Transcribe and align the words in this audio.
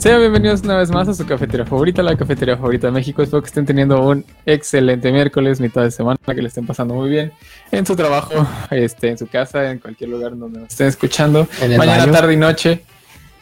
Sean 0.00 0.18
bienvenidos 0.20 0.62
una 0.62 0.78
vez 0.78 0.90
más 0.90 1.06
a 1.08 1.14
su 1.14 1.26
cafetería 1.26 1.66
favorita, 1.66 2.02
la 2.02 2.16
cafetería 2.16 2.56
favorita 2.56 2.86
de 2.86 2.92
México. 2.92 3.22
Espero 3.22 3.42
que 3.42 3.48
estén 3.48 3.66
teniendo 3.66 4.02
un 4.02 4.24
excelente 4.46 5.12
miércoles, 5.12 5.60
mitad 5.60 5.82
de 5.82 5.90
semana, 5.90 6.18
que 6.26 6.40
le 6.40 6.48
estén 6.48 6.66
pasando 6.66 6.94
muy 6.94 7.10
bien 7.10 7.32
en 7.70 7.84
su 7.84 7.94
trabajo, 7.94 8.46
este, 8.70 9.10
en 9.10 9.18
su 9.18 9.26
casa, 9.26 9.70
en 9.70 9.78
cualquier 9.78 10.08
lugar 10.08 10.36
donde 10.38 10.60
nos 10.60 10.70
estén 10.70 10.86
escuchando, 10.86 11.46
mañana, 11.76 11.98
baño. 11.98 12.12
tarde 12.12 12.32
y 12.32 12.36
noche, 12.38 12.82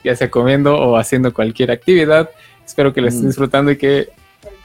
ya 0.03 0.17
sea 0.17 0.29
comiendo 0.31 0.75
o 0.77 0.97
haciendo 0.97 1.33
cualquier 1.33 1.71
actividad. 1.71 2.29
Espero 2.67 2.93
que 2.93 3.01
lo 3.03 3.09
estén 3.09 3.25
Mm. 3.27 3.29
disfrutando 3.29 3.71
y 3.71 3.77
que 3.77 4.09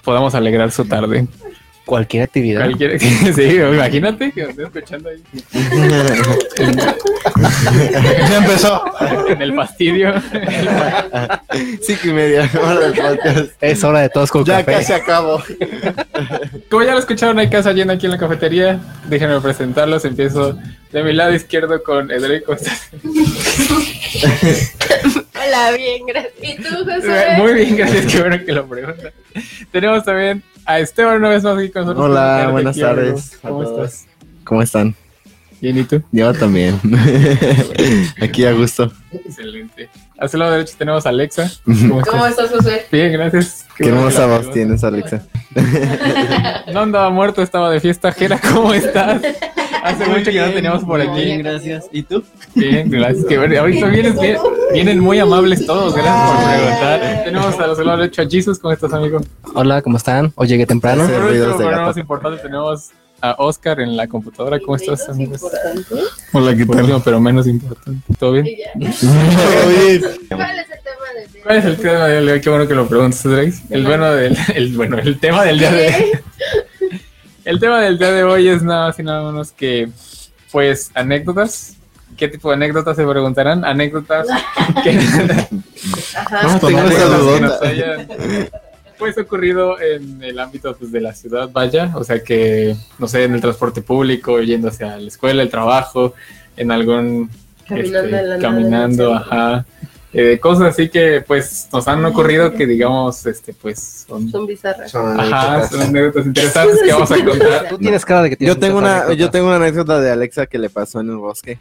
podamos 0.04 0.34
alegrar 0.34 0.71
su 0.71 0.86
tarde. 0.86 1.28
Cualquier 1.86 2.24
actividad. 2.24 2.62
Cualquier... 2.64 2.98
sí, 3.00 3.44
imagínate 3.56 4.32
que 4.32 4.41
estén 4.44 4.66
escuchando 4.66 5.10
ahí 5.10 5.22
Ya 8.30 8.38
empezó. 8.38 8.84
en 9.28 9.41
el 9.41 9.54
fastidio. 9.55 10.14
Cinco 11.82 12.08
y 12.08 12.14
media. 12.14 12.50
hora 12.62 12.80
del 12.80 12.94
podcast. 12.94 13.52
Es 13.62 13.84
hora 13.84 14.02
de 14.02 14.10
todos 14.10 14.32
con 14.32 14.46
Ya 14.46 14.64
café. 14.64 14.77
casi 14.80 14.94
acabo. 14.94 15.41
Como 16.70 16.84
ya 16.84 16.94
lo 16.94 17.00
escucharon, 17.00 17.38
hay 17.40 17.50
casa 17.50 17.72
llena 17.74 17.94
aquí 17.94 18.05
en 18.05 18.12
la 18.13 18.18
cafetería. 18.18 18.80
Déjenme 19.08 19.40
presentarlos. 19.41 20.05
Empiezo 20.05 20.58
de 20.91 21.04
mi 21.04 21.13
lado 21.13 21.34
izquierdo 21.34 21.82
con 21.84 22.12
Edric. 22.12 22.44
¿Cómo 22.46 22.58
estás? 22.58 22.90
Hola, 25.46 25.72
bien, 25.76 26.05
gracias. 26.05 26.34
¿Y 26.41 26.55
tú, 26.62 26.70
José? 26.86 27.26
Muy 27.38 27.54
bien, 27.54 27.76
gracias. 27.76 28.05
Qué 28.12 28.22
bueno 28.22 28.40
que 28.46 28.52
lo 28.52 28.68
preguntan. 28.68 29.12
Tenemos 29.72 30.04
también 30.04 30.44
a 30.66 30.80
Esteban 30.80 31.17
una 31.17 31.30
vez 31.30 31.44
más 31.44 31.58
aquí 31.58 31.70
con 31.70 31.84
nosotros. 31.84 32.05
Hola, 32.09 32.49
buenas 32.52 32.71
aquí, 32.76 32.81
tardes 32.81 33.35
a 33.44 33.48
¿Cómo 33.49 33.63
todos. 33.63 33.91
estás? 33.94 34.08
¿Cómo 34.44 34.62
están? 34.62 34.95
Bien, 35.62 35.77
¿y 35.77 35.84
tú? 35.85 36.04
Yo 36.12 36.34
también. 36.34 36.77
Aquí 38.21 38.43
a 38.43 38.51
gusto. 38.51 38.91
Excelente. 39.13 39.88
A 40.18 40.27
su 40.27 40.35
lado 40.35 40.51
derecho 40.51 40.76
tenemos 40.77 41.05
a 41.05 41.10
Alexa. 41.10 41.49
¿Cómo 41.63 41.99
estás? 41.99 42.10
¿Cómo 42.13 42.26
estás, 42.27 42.49
José? 42.51 42.85
Bien, 42.91 43.13
gracias. 43.13 43.65
Qué 43.77 43.88
hermosa 43.88 44.26
voz 44.26 44.51
tienes, 44.51 44.84
Alexa. 44.84 45.26
No 46.73 46.82
andaba 46.82 47.10
muerto, 47.12 47.41
estaba 47.41 47.70
de 47.71 47.79
fiesta. 47.79 48.12
Jera, 48.12 48.41
¿cómo 48.54 48.73
estás? 48.73 49.21
Hace 49.84 50.05
mucho 50.07 50.31
que 50.31 50.39
no 50.39 50.51
teníamos 50.51 50.84
por 50.84 51.01
aquí. 51.01 51.37
gracias. 51.37 51.85
¿Y 51.91 52.03
tú? 52.03 52.23
Bien, 52.55 52.89
gracias. 52.89 53.26
Que 53.26 53.35
ahorita 53.35 53.87
vienes, 53.87 54.20
bien- 54.20 54.37
vienen 54.71 54.99
muy 54.99 55.20
amables 55.20 55.65
todos. 55.65 55.93
Gracias 55.93 56.31
por 56.31 56.53
preguntar. 56.53 57.23
Tenemos 57.26 57.59
a 57.59 57.67
los 57.67 57.79
a 58.20 58.26
Jesus. 58.29 58.59
¿Cómo 58.59 58.73
estás, 58.73 58.93
amigo? 58.93 59.20
Hola, 59.54 59.81
¿cómo 59.81 59.98
están? 59.98 60.31
Hoy 60.35 60.48
llegué 60.48 60.65
temprano. 60.65 61.05
Pero 61.07 61.81
más 61.81 61.98
importante, 61.98 62.41
tenemos 62.41 62.91
a 63.21 63.35
Oscar 63.39 63.79
en 63.81 63.95
la 63.98 64.07
computadora. 64.07 64.59
¿Cómo 64.59 64.75
estás, 64.75 65.07
amigos? 65.09 65.41
Importante. 65.41 65.95
Hola, 66.34 66.56
¿qué 66.56 66.63
último, 66.63 67.01
pero 67.03 67.19
menos 67.19 67.47
importante. 67.47 68.01
¿Todo 68.17 68.34
bien? 68.34 68.45
¿Todo 68.79 69.69
bien? 69.69 70.01
¿Cuál 70.29 70.59
es 70.59 70.69
el 70.69 70.79
tema 70.81 71.06
del 71.16 71.31
día? 71.31 71.44
¿Cuál 71.44 71.57
es 71.57 71.66
el 71.66 71.78
tema 71.78 72.07
del 72.07 72.25
día? 72.25 72.41
Qué 72.41 72.50
bueno 72.50 72.67
que 72.67 72.75
lo 72.75 72.88
preguntas, 72.88 73.23
Drake. 73.23 73.53
El 73.69 73.85
bueno 73.85 74.11
del, 74.13 74.38
el, 74.56 74.75
bueno, 74.75 74.97
el 74.97 75.19
tema 75.19 75.44
del 75.44 75.59
día 75.59 75.72
de 75.72 76.22
El 77.46 77.59
tema 77.59 77.81
del 77.81 77.97
día 77.97 78.12
de 78.12 78.24
hoy 78.24 78.47
es 78.47 78.63
nada 78.63 78.88
más 78.88 79.00
y 79.00 79.03
nada 79.03 79.31
menos 79.31 79.52
que, 79.52 79.90
pues, 80.52 80.91
anécdotas. 80.94 81.75
¿Qué 82.16 82.28
tipo 82.28 82.50
de 82.50 82.56
anécdotas 82.56 82.96
se 82.96 83.06
preguntarán? 83.06 83.66
Anécdotas 83.66 84.28
que, 84.84 85.00
Ajá. 86.16 86.59
Tengo 86.59 86.80
anécdotas 86.80 87.35
que 87.35 87.41
nos 87.41 87.62
hayan, 87.62 88.08
pues 88.97 89.18
ocurrido 89.18 89.81
en 89.81 90.24
el 90.24 90.40
ámbito 90.40 90.75
pues, 90.78 90.91
de 90.91 91.02
la 91.02 91.13
ciudad, 91.13 91.50
vaya, 91.52 91.91
o 91.96 92.03
sea 92.03 92.24
que, 92.24 92.75
no 93.00 93.08
sé, 93.08 93.25
en 93.25 93.34
el 93.34 93.41
transporte 93.41 93.81
público, 93.81 94.40
yendo 94.40 94.69
hacia 94.69 94.96
la 94.97 95.07
escuela, 95.07 95.41
el 95.41 95.50
trabajo, 95.50 96.13
en 96.56 96.72
algún 96.72 97.30
Caminando 97.68 98.18
este, 98.18 98.41
caminando, 98.41 99.13
ajá, 99.13 99.66
Eh, 100.16 100.40
cosas 100.40 100.68
así 100.74 100.90
que 100.90 101.24
pues 101.25 101.68
nos 101.74 101.88
han 101.88 102.06
ocurrido 102.06 102.53
que 102.53 102.68
digamos, 102.68 103.25
este, 103.25 103.51
pues 103.53 104.06
son, 104.07 104.29
Son 104.29 104.46
bizarras. 104.46 104.91
Son 104.91 105.19
ajá, 105.19 105.41
anécdotas. 105.56 105.72
son 105.72 105.81
anécdotas 105.81 106.25
interesantes 106.28 106.79
que 106.84 106.91
vamos 106.94 107.12
a 107.12 107.25
contar. 107.25 107.68
Tú 107.69 107.78
tienes 107.79 108.06
cara 108.06 108.22
de 108.22 108.29
que 108.29 108.35
tienes 108.35 108.56
Yo 108.56 108.59
tengo 108.59 108.78
una, 108.78 108.91
anécdotas. 108.97 109.18
yo 109.18 109.31
tengo 109.31 109.47
una 109.47 109.56
anécdota 109.56 110.00
de 110.00 110.12
Alexa 110.12 110.46
que 110.46 110.59
le 110.59 110.69
pasó 110.69 111.00
en 111.02 111.09
el 111.09 111.18
bosque. 111.18 111.57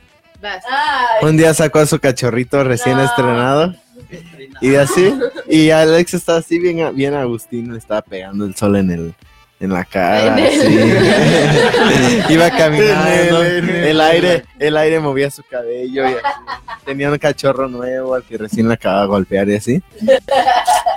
Un 1.23 1.37
día 1.37 1.55
sacó 1.55 1.79
a 1.79 1.87
su 1.87 1.99
cachorrito 1.99 2.63
recién 2.65 2.97
No. 2.97 3.05
estrenado 3.05 3.75
y 4.61 4.75
así, 4.75 5.15
y 5.49 5.71
Alexa 5.71 6.17
estaba 6.17 6.39
así 6.39 6.59
bien, 6.59 6.95
bien 6.95 7.15
Agustín, 7.15 7.73
le 7.73 7.79
estaba 7.79 8.03
pegando 8.03 8.45
el 8.45 8.55
sol 8.55 8.77
en 8.77 8.91
el, 8.91 9.15
en 9.63 9.73
la 9.73 9.85
cara, 9.85 10.37
el- 10.39 10.61
así. 10.61 12.29
Iba 12.35 12.51
caminando, 12.51 13.43
el- 13.45 13.69
el- 13.71 13.85
el 13.85 14.01
aire, 14.01 14.45
el 14.59 14.77
aire 14.77 14.99
movía 15.01 15.31
su 15.31 15.43
cabello 15.45 16.03
y 16.09 16.13
así. 16.13 16.17
tenía 16.85 17.11
un 17.11 17.17
cachorro 17.19 17.69
nuevo 17.69 18.15
al 18.15 18.25
que 18.25 18.37
recién 18.39 18.67
le 18.69 18.75
acababa 18.75 19.03
de 19.03 19.09
golpear 19.09 19.49
y 19.49 19.55
así. 19.55 19.83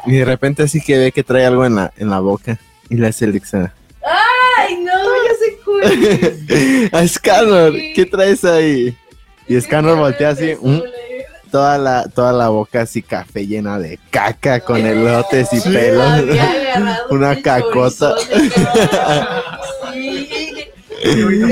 Y 0.08 0.18
de 0.18 0.26
repente 0.26 0.64
así 0.64 0.82
que 0.82 0.98
ve 0.98 1.12
que 1.12 1.24
trae 1.24 1.46
algo 1.46 1.66
en 1.66 1.76
la, 1.76 1.94
en 1.98 2.10
la 2.10 2.20
boca 2.20 2.58
y 2.90 2.96
le 2.96 3.08
hace 3.08 3.26
Alexa. 3.26 3.74
Ay, 4.58 4.78
no, 4.84 4.92
ya 4.94 5.34
sé 5.40 5.58
cuál. 5.64 6.90
a 7.04 7.08
Scanner, 7.08 7.72
¿qué 7.96 8.06
traes 8.06 8.44
ahí? 8.46 8.98
Y 9.48 9.62
Scanner 9.62 9.96
voltea 9.96 10.30
así, 10.30 10.56
mm, 10.60 10.80
toda 11.52 11.78
la, 11.78 12.08
toda 12.08 12.34
la 12.34 12.50
boca 12.50 12.82
así 12.82 13.02
café 13.02 13.46
llena 13.48 13.80
de 13.80 14.00
caca 14.10 14.60
con 14.60 14.86
elotes 14.86 15.50
y 15.54 15.62
pelos. 15.62 16.24
Una 17.10 17.32
un 17.32 17.42
cacota. 17.42 18.16
Sí. 19.94 20.32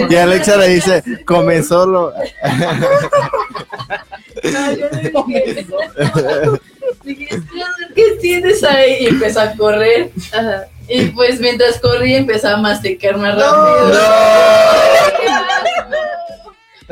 Y 0.09 0.15
Alexa 0.15 0.57
le 0.57 0.67
dice, 0.69 1.03
come 1.25 1.61
solo. 1.63 2.11
No, 4.43 4.73
yo 4.73 4.87
le 4.91 5.01
dije 5.09 5.59
eso. 5.61 6.59
Dije, 7.03 7.27
"Scanner, 7.29 7.93
¿qué 7.95 8.17
tienes 8.19 8.61
ahí? 8.63 8.97
Y 9.01 9.05
empezó 9.07 9.39
a 9.39 9.51
correr. 9.53 10.09
Ajá. 10.33 10.65
Y 10.89 11.05
pues 11.07 11.39
mientras 11.39 11.79
corría 11.79 12.17
empezaba 12.17 12.57
a 12.57 12.61
masticar 12.61 13.15
más 13.17 13.35
rápido. 13.35 13.99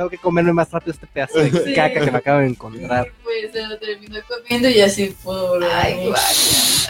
Tengo 0.01 0.09
que 0.09 0.17
comerme 0.17 0.51
más 0.51 0.71
rápido 0.71 0.93
este 0.93 1.05
pedazo 1.05 1.37
de 1.37 1.51
Sí. 1.63 1.73
caca 1.75 2.03
que 2.03 2.09
me 2.09 2.17
acabo 2.17 2.39
de 2.39 2.47
encontrar. 2.47 3.05
Y 3.07 3.23
pues 3.23 3.51
se 3.53 3.67
lo 3.67 3.77
terminó 3.77 4.17
comiendo 4.27 4.67
y 4.67 4.81
así 4.81 5.15
por 5.23 5.63
Ay, 5.63 6.11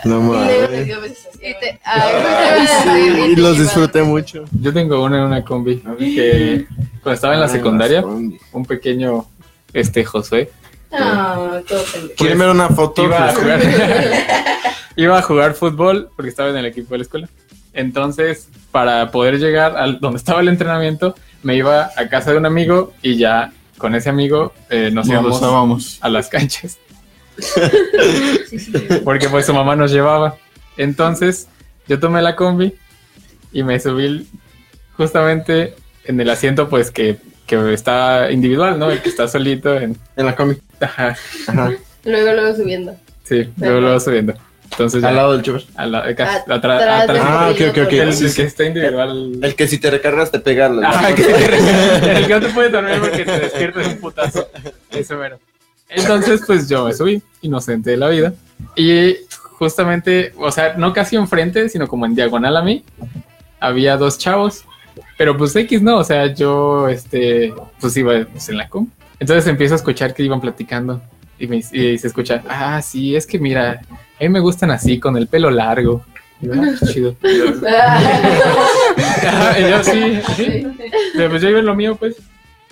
No 0.06 0.20
Y 0.20 0.24
luego 0.24 0.68
le 0.72 0.86
mames. 0.96 1.28
así. 1.30 1.40
Y 1.42 1.60
te- 1.60 1.80
Ay, 1.84 2.68
Sí, 2.84 3.32
y 3.32 3.36
los 3.36 3.60
disfruté 3.60 4.02
mucho. 4.04 4.46
Yo 4.62 4.72
tengo 4.72 5.04
una 5.04 5.18
en 5.18 5.24
una 5.26 5.44
combi 5.44 5.80
que 5.98 6.66
cuando 7.04 7.12
estaba 7.16 7.34
en 7.34 7.42
la 7.42 7.50
secundaria, 7.50 8.02
un 8.06 8.66
pequeño, 8.66 9.26
este, 9.74 10.06
Josué, 10.06 10.50
No, 10.90 11.60
todo 11.68 11.84
pendejo. 11.92 12.14
¿Quieren 12.16 12.40
ver 12.40 12.50
una 12.50 12.70
foto? 12.70 13.04
iba 13.04 13.28
a 13.30 13.36
jugar, 13.36 13.60
iba 14.96 15.18
a 15.18 15.22
jugar 15.22 15.54
fútbol 15.54 16.10
porque 16.16 16.30
estaba 16.30 16.50
en 16.50 16.56
el 16.56 16.66
equipo 16.66 16.94
de 16.94 17.00
la 17.00 17.04
escuela. 17.04 17.30
Entonces, 17.74 18.48
para 18.72 19.12
poder 19.12 19.38
llegar 19.38 19.76
al 19.76 20.00
donde 20.00 20.18
estaba 20.18 20.40
el 20.40 20.48
entrenamiento, 20.48 21.14
me 21.44 21.56
iba 21.56 21.91
a 21.96 22.07
casa 22.09 22.31
de 22.31 22.38
un 22.38 22.46
amigo 22.46 22.94
y 23.02 23.18
ya 23.18 23.52
con 23.78 23.96
ese 23.96 24.09
amigo 24.09 24.53
eh, 24.69 24.90
nos 24.94 25.07
íbamos 25.07 25.41
vamos. 25.41 25.97
a 26.02 26.09
las 26.09 26.29
canchas 26.29 26.78
Sí, 28.50 28.59
sí. 28.59 28.74
porque 29.03 29.29
pues 29.29 29.46
su 29.46 29.53
mamá 29.53 29.75
nos 29.75 29.91
llevaba. 29.91 30.35
Entonces, 30.78 31.47
yo 31.88 32.00
tomé 32.00 32.22
la 32.22 32.35
combi 32.35 32.75
y 33.51 33.63
me 33.63 33.80
subí 33.80 34.28
justamente 34.97 35.75
en 36.06 36.19
el 36.19 36.30
asiento 36.30 36.69
pues 36.69 36.91
que, 36.91 37.18
que 37.47 37.74
está 37.74 38.31
individual, 38.31 38.78
¿no? 38.78 38.91
El 38.91 39.01
que 39.01 39.09
está 39.09 39.28
solito 39.28 39.75
en... 39.75 39.97
En 40.16 40.25
la 40.25 40.35
cómic. 40.35 40.59
Ajá, 40.80 41.16
Ajá. 41.47 41.72
Luego, 42.03 42.34
luego 42.34 42.56
subiendo. 42.56 42.96
sí, 43.24 43.50
luego 43.57 43.80
lo 43.80 44.00
subiendo. 44.00 44.34
Entonces, 44.72 45.02
ya- 45.02 45.09
Al 45.09 45.16
lado 45.16 45.34
del 45.34 45.42
chofer. 45.42 45.64
a 45.76 45.86
la- 45.86 46.00
acá, 46.06 46.36
At- 46.36 46.48
atra- 46.48 46.56
atrás 46.78 47.02
atrás. 47.04 47.08
del 47.08 47.18
Ah, 47.22 47.50
ok, 47.52 47.62
ok, 47.72 47.78
ok. 47.88 47.94
El, 47.94 48.00
el 48.08 48.14
Sí, 48.14 48.34
que 48.36 48.44
está 48.44 48.64
individual. 48.64 49.40
El 49.42 49.56
que 49.56 49.68
si 49.68 49.78
te 49.80 49.92
recargas 49.92 50.31
te 50.31 50.40
pega. 50.40 50.69
la- 50.69 50.90
Ajá, 50.90 51.13
que 51.13 51.24
te- 51.24 52.18
el 52.18 52.28
que 52.28 52.34
no 52.34 52.40
te 52.40 52.50
puede 52.50 52.69
dormir 52.69 53.00
porque 53.00 53.25
te 53.25 53.40
despiertas 53.40 53.88
un 53.88 53.98
putazo. 54.00 54.48
Eso, 54.92 55.18
bueno. 55.18 55.38
Entonces, 55.90 56.42
pues 56.48 56.69
yo 56.69 56.86
me 56.86 56.94
subí, 56.94 57.22
inocente 57.42 57.92
de 57.92 57.98
la 57.98 58.07
vida. 58.10 58.34
Y 58.75 59.18
justamente, 59.57 60.34
o 60.38 60.50
sea, 60.51 60.74
no 60.78 60.94
casi 60.94 61.18
enfrente, 61.18 61.68
sino 61.69 61.88
como 61.88 62.06
en 62.06 62.16
diagonal 62.16 62.56
a 62.56 62.62
mí, 62.62 62.84
había 63.60 63.98
dos 63.98 64.18
chavos. 64.18 64.63
Pero 65.18 65.38
pues 65.38 65.56
X 65.56 65.81
no, 65.81 65.98
o 65.98 66.04
sea, 66.04 66.34
yo, 66.34 66.88
este, 66.88 67.54
pues 67.80 67.95
iba 67.98 68.13
pues, 68.31 68.50
en 68.50 68.57
la 68.57 68.68
com. 68.69 68.88
Entonces 69.19 69.45
empiezo 69.48 69.75
a 69.75 69.78
escuchar 69.78 70.13
que 70.13 70.24
iban 70.24 70.40
platicando. 70.42 71.01
Y, 71.38 71.48
me- 71.48 71.57
y 71.72 71.98
se 71.98 72.07
escucha, 72.07 72.42
ah, 72.48 72.81
sí, 72.81 73.16
es 73.16 73.25
que 73.28 73.38
mira, 73.40 73.81
a 74.21 74.23
mí 74.23 74.29
me 74.29 74.39
gustan 74.39 74.71
así, 74.71 75.00
con 75.00 75.18
el 75.18 75.27
pelo 75.27 75.50
largo. 75.51 76.06
Y 76.41 76.47
yo, 76.47 76.53
ah, 76.56 76.68
qué 76.79 76.85
chido. 76.88 77.15
Y 77.23 77.38
yo, 77.38 77.45
Ajá, 79.27 79.59
y 79.59 79.69
yo, 79.69 79.83
sí, 79.83 80.19
sí. 80.35 80.68
Pero 81.15 81.29
pues 81.29 81.41
yo 81.41 81.50
iba 81.50 81.59
en 81.59 81.65
lo 81.65 81.75
mío, 81.75 81.95
pues. 81.95 82.15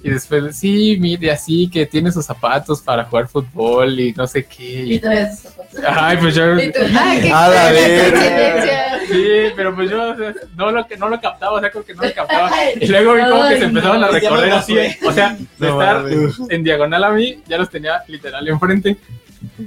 Y 0.01 0.09
después, 0.11 0.55
sí, 0.55 0.95
mire, 0.99 1.29
así 1.29 1.69
que 1.69 1.85
tiene 1.85 2.09
sus 2.11 2.25
zapatos 2.25 2.81
para 2.81 3.03
jugar 3.03 3.27
fútbol 3.27 3.99
y 3.99 4.13
no 4.13 4.25
sé 4.27 4.45
qué. 4.45 4.83
Y 4.85 4.99
todavía 4.99 5.29
sus 5.29 5.51
zapatos. 5.51 5.79
ay, 5.85 6.17
pues 6.17 6.35
yo. 6.35 6.57
Y 6.57 6.71
tú, 6.71 6.79
ah, 6.97 7.15
qué 7.21 7.31
A 7.31 7.47
la. 7.49 8.99
Sí, 9.09 9.25
pero 9.55 9.75
pues 9.75 9.89
yo 9.89 10.11
o 10.11 10.15
sea, 10.15 10.33
no, 10.55 10.71
lo, 10.71 10.87
que- 10.87 10.95
no 10.95 11.09
lo 11.09 11.19
captaba, 11.19 11.53
o 11.53 11.59
sea, 11.59 11.71
como 11.71 11.83
que 11.83 11.93
no 11.95 12.03
lo 12.03 12.13
captaba. 12.13 12.49
Y 12.79 12.87
luego 12.87 13.13
vi 13.15 13.21
como 13.23 13.49
que 13.49 13.57
se 13.57 13.65
empezaban 13.65 14.03
a 14.03 14.07
no, 14.07 14.13
ya 14.13 14.19
recorrer 14.19 14.51
así, 14.53 14.77
o 15.05 15.11
sea, 15.11 15.35
de 15.57 15.67
No 15.67 15.81
estar 15.81 16.05
en 16.49 16.63
diagonal 16.63 17.03
a 17.03 17.09
mí, 17.11 17.41
ya 17.47 17.57
los 17.57 17.69
tenía 17.69 18.03
literal 18.07 18.47
enfrente. 18.47 18.97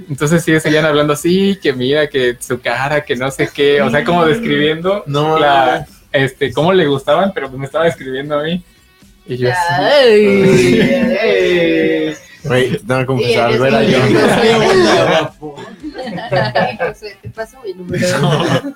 Entonces 0.09 0.43
sí, 0.43 0.59
seguían 0.59 0.85
hablando 0.85 1.13
así, 1.13 1.57
que 1.61 1.73
mira, 1.73 2.07
que 2.07 2.37
su 2.39 2.59
cara, 2.61 3.03
que 3.03 3.15
no 3.15 3.31
sé 3.31 3.49
qué, 3.53 3.81
o 3.81 3.89
sea, 3.89 4.03
como 4.03 4.25
describiendo 4.25 5.03
No, 5.07 5.39
la, 5.39 5.87
este, 6.11 6.53
cómo 6.53 6.73
le 6.73 6.85
gustaban, 6.85 7.31
pero 7.33 7.47
pues 7.49 7.59
me 7.59 7.65
estaba 7.65 7.85
describiendo 7.85 8.39
a 8.39 8.43
mí. 8.43 8.63
Y 9.25 9.37
yo 9.37 9.49
así, 9.51 9.59
Ay, 9.69 10.81
ay. 11.19 12.15
Güey, 12.43 12.71
te 12.71 12.79
tengo 12.79 12.97
que 12.97 13.03
Y 13.03 13.05
confesar, 13.05 13.49
eres 13.49 13.61
ver 13.61 13.75
a 13.75 13.79
muy 13.79 13.93
John. 13.93 15.29
José, 16.77 17.17
te 17.21 17.29
paso 17.29 17.57
mi 17.63 17.73
número. 17.73 18.05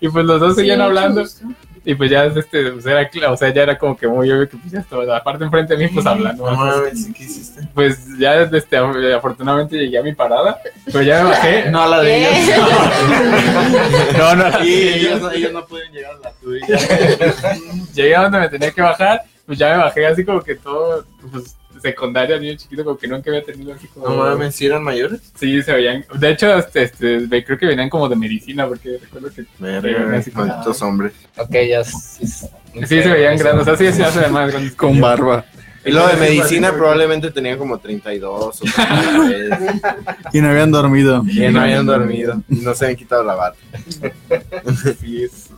y 0.00 0.08
pues 0.08 0.24
los 0.24 0.40
dos 0.40 0.56
seguían 0.56 0.80
hablando. 0.80 1.20
gusto. 1.20 1.46
Y 1.86 1.94
pues 1.94 2.10
ya, 2.10 2.24
este, 2.24 2.70
pues 2.72 2.86
era, 2.86 3.30
o 3.30 3.36
sea, 3.36 3.52
ya 3.52 3.62
era 3.62 3.76
como 3.78 3.94
que 3.94 4.08
muy 4.08 4.30
obvio 4.30 4.48
que 4.48 4.56
pues 4.56 4.72
ya 4.72 4.80
estaba, 4.80 5.16
aparte 5.16 5.44
enfrente 5.44 5.76
de 5.76 5.84
mí, 5.84 5.90
pues 5.92 6.06
hablando. 6.06 6.50
No 6.50 6.56
mames, 6.56 7.08
¿qué 7.14 7.24
hiciste? 7.24 7.60
Pues 7.74 8.06
ya, 8.18 8.40
este, 8.40 8.76
afortunadamente 9.14 9.76
llegué 9.76 9.98
a 9.98 10.02
mi 10.02 10.14
parada, 10.14 10.58
pero 10.86 11.02
ya 11.02 11.22
me 11.22 11.30
bajé. 11.30 11.64
No, 11.70 11.82
a 11.82 11.88
la 11.88 12.00
de 12.00 12.08
¿Qué? 12.10 12.38
ellos. 12.40 12.58
No, 14.16 14.34
no, 14.50 14.64
Y 14.64 14.72
ellos, 14.88 15.20
no- 15.20 15.30
ellos 15.30 15.52
no 15.52 15.66
pueden 15.66 15.92
llegar 15.92 16.12
a 16.14 16.18
la 16.20 16.32
tuya. 16.32 16.66
llegué 17.94 18.16
a 18.16 18.22
donde 18.22 18.40
me 18.40 18.48
tenía 18.48 18.70
que 18.70 18.80
bajar, 18.82 19.22
pues 19.44 19.58
ya 19.58 19.70
me 19.76 19.84
bajé 19.84 20.06
así 20.06 20.24
como 20.24 20.40
que 20.42 20.54
todo, 20.54 21.04
pues, 21.30 21.56
secundaria, 21.88 22.38
niño 22.38 22.56
chiquito, 22.56 22.84
como 22.84 22.96
que 22.98 23.06
nunca 23.06 23.30
había 23.30 23.44
tenido 23.44 23.74
así 23.74 23.86
como... 23.88 24.08
No 24.08 24.16
mames, 24.16 24.54
¿sí 24.56 24.66
eran 24.66 24.82
mayores? 24.82 25.20
Sí, 25.34 25.62
se 25.62 25.72
veían, 25.72 26.04
de 26.18 26.30
hecho, 26.30 26.56
este, 26.58 26.82
este, 26.84 27.44
creo 27.44 27.58
que 27.58 27.66
venían 27.66 27.90
como 27.90 28.08
de 28.08 28.16
medicina, 28.16 28.66
porque 28.66 28.98
recuerdo 29.00 29.30
que 29.32 29.44
Verga, 29.58 30.16
así 30.16 30.30
como- 30.30 30.46
cuántos 30.46 30.82
hombres. 30.82 31.12
Ok, 31.36 31.54
ya. 31.68 31.84
Sí, 31.84 32.26
sí 32.26 32.46
se 32.86 33.08
veían 33.08 33.36
grandes, 33.38 33.68
o 33.68 33.76
sea, 33.76 33.76
sí 33.76 33.96
se 33.96 34.04
hacen 34.04 34.32
más 34.32 34.50
grandes. 34.50 34.74
Con 34.74 35.00
barba. 35.00 35.44
Y 35.86 35.92
luego 35.92 36.08
de 36.08 36.16
medicina 36.16 36.68
así, 36.68 36.76
probablemente 36.78 37.30
tenían 37.30 37.58
como 37.58 37.78
32 37.78 38.32
o 38.32 38.64
33. 38.64 39.82
Y 40.32 40.40
no 40.40 40.48
habían 40.48 40.70
dormido. 40.72 41.22
y 41.28 41.40
no 41.50 41.60
habían 41.60 41.84
dormido. 41.84 42.42
Y 42.48 42.56
no 42.56 42.74
se 42.74 42.86
habían 42.86 42.96
quitado 42.96 43.22
la 43.22 43.34
bata. 43.34 43.58
Sí, 45.00 45.22
es 45.24 45.50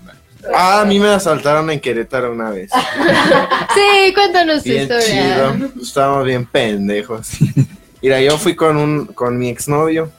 Ah, 0.54 0.80
a 0.82 0.84
mí 0.84 0.98
me 0.98 1.08
asaltaron 1.08 1.70
en 1.70 1.80
Querétaro 1.80 2.32
una 2.32 2.50
vez. 2.50 2.70
Sí, 3.74 4.14
cuéntanos 4.14 4.62
tu 4.62 4.70
historia. 4.70 5.54
chido. 5.56 5.70
Estábamos 5.82 6.24
bien 6.24 6.46
pendejos. 6.46 7.28
Mira, 8.00 8.20
yo 8.22 8.38
fui 8.38 8.56
con 8.56 8.76
un 8.78 9.06
con 9.06 9.36
mi 9.38 9.50
exnovio. 9.50 10.10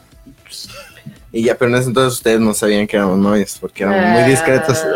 Y 1.31 1.43
ya, 1.43 1.55
pero 1.57 1.71
en 1.71 1.77
ese 1.77 1.87
entonces 1.89 2.13
ustedes 2.17 2.39
no 2.39 2.53
sabían 2.53 2.85
que 2.87 2.97
éramos 2.97 3.17
novios 3.17 3.57
porque 3.59 3.83
éramos 3.83 4.11
muy 4.21 4.29
discretos. 4.29 4.83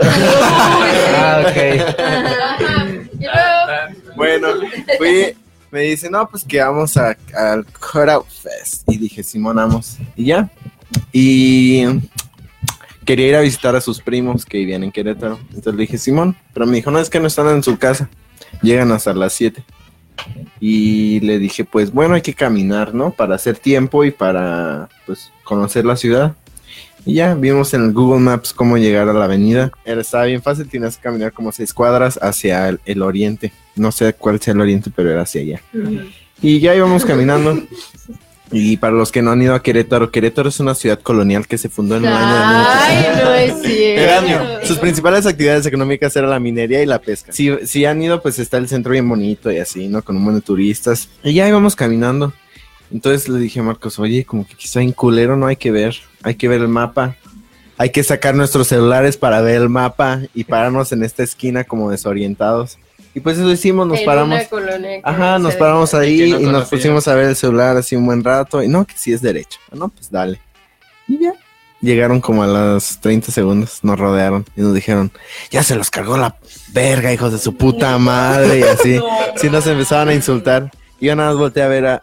Ah, 1.14 1.44
ok. 1.46 1.56
Luego, 3.20 4.16
Bueno, 4.16 4.48
fui, 4.98 5.36
me 5.72 5.82
dice, 5.82 6.10
no, 6.10 6.28
pues 6.30 6.44
que 6.44 6.60
vamos 6.62 6.96
al 6.98 7.66
Cutout 7.80 8.28
Fest. 8.28 8.84
Y 8.88 8.98
dije, 8.98 9.24
Simón, 9.24 9.56
vamos. 9.58 9.98
Y 10.16 10.26
ya. 10.26 10.50
Y 11.12 11.86
quería 13.06 13.28
ir 13.28 13.36
a 13.36 13.42
visitar 13.42 13.76
a 13.76 13.82
sus 13.82 14.02
primos 14.02 14.46
que 14.46 14.60
vivían 14.60 14.84
en 14.84 14.92
Querétaro. 14.92 15.40
Entonces 15.50 15.74
le 15.74 15.82
dije, 15.82 15.98
Simón, 15.98 16.36
pero 16.54 16.66
me 16.66 16.76
dijo, 16.76 16.92
no, 16.92 17.00
es 17.00 17.10
que 17.10 17.20
no 17.20 17.28
están 17.28 17.48
en 17.50 17.64
su 17.64 17.78
casa. 17.78 18.10
Llegan 18.62 18.92
hasta 18.92 19.14
las 19.14 19.34
7. 19.34 19.64
Y 20.60 21.20
le 21.22 21.40
dije, 21.40 21.66
pues 21.66 21.92
bueno, 21.92 22.14
hay 22.14 22.22
que 22.22 22.34
caminar, 22.34 22.94
¿no? 22.94 23.12
Para 23.12 23.36
hacer 23.36 23.58
tiempo 23.58 24.04
y 24.04 24.12
para, 24.12 24.90
pues, 25.06 25.32
conocer 25.44 25.86
la 25.86 25.96
ciudad. 25.96 26.36
Y 27.04 27.16
ya 27.16 27.34
vimos 27.34 27.74
en 27.74 27.86
el 27.86 27.94
Google 27.94 28.20
Maps 28.20 28.54
cómo 28.54 28.78
llegar 28.78 29.10
a 29.10 29.14
la 29.14 29.26
avenida. 29.26 29.72
Era, 29.84 30.02
estaba 30.02 30.26
bien 30.26 30.44
fácil, 30.44 30.70
tienes 30.70 30.98
que 30.98 31.04
caminar 31.04 31.34
como 31.34 31.52
seis 31.52 31.74
cuadras 31.74 32.20
hacia 32.22 32.70
el, 32.70 32.80
el 32.86 33.02
oriente. 33.02 33.52
No 33.76 33.92
sé 33.92 34.14
cuál 34.14 34.40
sea 34.40 34.54
el 34.54 34.62
oriente, 34.62 34.92
pero 34.96 35.10
era 35.10 35.22
hacia 35.22 35.42
allá. 35.42 35.62
Y 36.42 36.60
ya 36.60 36.76
íbamos 36.76 37.04
caminando. 37.06 37.64
Y 38.52 38.78
para 38.78 38.94
los 38.94 39.12
que 39.12 39.22
no 39.22 39.32
han 39.32 39.42
ido 39.42 39.56
a 39.56 39.64
Querétaro, 39.64 40.12
Querétaro 40.12 40.50
es 40.50 40.60
una 40.60 40.76
ciudad 40.76 41.00
colonial 41.00 41.48
que 41.48 41.58
se 41.58 41.70
fundó 41.70 41.96
en 41.96 42.04
un 42.04 42.10
año 42.10 42.36
de 42.36 42.66
Ay, 42.68 43.24
no 43.24 43.34
es 43.34 43.62
cierto. 43.62 44.68
sus 44.68 44.78
principales 44.78 45.26
actividades 45.26 45.66
económicas 45.66 46.16
eran 46.16 46.30
la 46.32 46.40
minería 46.40 46.84
y 46.84 46.86
la 46.86 47.00
pesca. 47.00 47.32
Si, 47.32 47.50
si 47.66 47.86
han 47.86 48.02
ido, 48.02 48.22
pues 48.22 48.40
está 48.40 48.58
el 48.58 48.68
centro 48.68 48.92
bien 48.92 49.08
bonito 49.08 49.52
y 49.52 49.58
así, 49.58 49.88
¿no? 49.88 50.02
Con 50.02 50.18
un 50.18 50.24
montón 50.24 50.42
de 50.42 50.46
turistas. 50.46 51.10
Y 51.24 51.34
ya 51.34 51.48
íbamos 51.48 51.76
caminando. 51.76 52.34
Entonces 52.92 53.30
le 53.30 53.40
dije 53.40 53.62
a 53.62 53.64
Marcos, 53.64 54.00
oye, 54.00 54.26
como 54.26 54.46
que 54.46 54.56
quizá 54.56 54.82
en 54.82 54.92
culero 54.92 55.38
no 55.38 55.48
hay 55.48 55.56
que 55.56 55.72
ver, 55.72 55.96
hay 56.24 56.36
que 56.36 56.48
ver 56.48 56.62
el 56.62 56.68
mapa. 56.68 57.16
Hay 57.78 57.90
que 57.90 58.04
sacar 58.04 58.36
nuestros 58.36 58.68
celulares 58.68 59.18
para 59.18 59.42
ver 59.42 59.62
el 59.62 59.70
mapa 59.70 60.22
y 60.36 60.44
pararnos 60.44 60.92
en 60.92 61.04
esta 61.04 61.24
esquina 61.24 61.64
como 61.64 61.90
desorientados. 61.90 62.78
Y 63.14 63.20
pues 63.20 63.38
eso 63.38 63.52
hicimos, 63.52 63.86
nos 63.88 64.00
En 64.00 64.06
paramos. 64.06 64.40
una 64.40 64.46
colonia 64.48 64.90
que 64.90 65.02
Ajá, 65.04 65.38
nos 65.38 65.56
paramos 65.56 65.94
ahí 65.94 66.18
Que 66.18 66.28
no 66.30 66.40
y 66.40 66.46
nos 66.46 66.70
pusimos 66.70 67.08
a 67.10 67.16
ver 67.16 67.26
el 67.30 67.36
celular 67.36 67.76
así 67.78 67.96
un 67.96 68.06
buen 68.06 68.24
rato. 68.24 68.64
Y 68.64 68.68
no, 68.70 68.86
que 68.86 68.98
sí 68.98 69.12
es 69.12 69.22
derecho. 69.22 69.60
No, 69.74 69.90
pues 69.90 70.10
dale. 70.10 70.40
Y 71.08 71.20
ya. 71.20 71.34
Llegaron 71.82 72.22
como 72.22 72.44
a 72.44 72.48
los 72.48 73.00
30 73.02 73.32
segundos, 73.32 73.80
nos 73.82 73.98
rodearon 74.00 74.46
y 74.56 74.62
nos 74.62 74.74
dijeron, 74.76 75.12
ya 75.50 75.64
se 75.64 75.76
los 75.76 75.90
cargó 75.90 76.16
la 76.16 76.38
verga, 76.74 77.12
hijos 77.12 77.32
de 77.34 77.40
su 77.40 77.56
puta 77.58 77.98
madre. 78.00 78.60
Y 78.60 78.64
así, 78.64 79.00
sí 79.36 79.50
nos 79.50 79.66
empezaban 79.68 80.10
a 80.10 80.14
insultar. 80.14 80.72
Y 81.00 81.08
yo 81.08 81.16
nada 81.16 81.30
más 81.32 81.38
volteé 81.40 81.64
a 81.64 81.68
ver 81.68 81.86
a... 81.88 82.02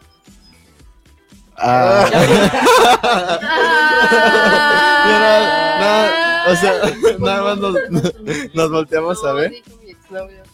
a- 1.57 2.09
Yo 5.05 5.19
nada- 5.19 5.79
nada- 5.79 6.51
o 6.51 6.55
sea, 6.55 6.73
nada 7.19 7.43
más 7.43 7.57
nos, 7.57 7.73
nos 8.53 8.71
volteamos 8.71 9.23
a 9.25 9.33
ver. 9.33 9.53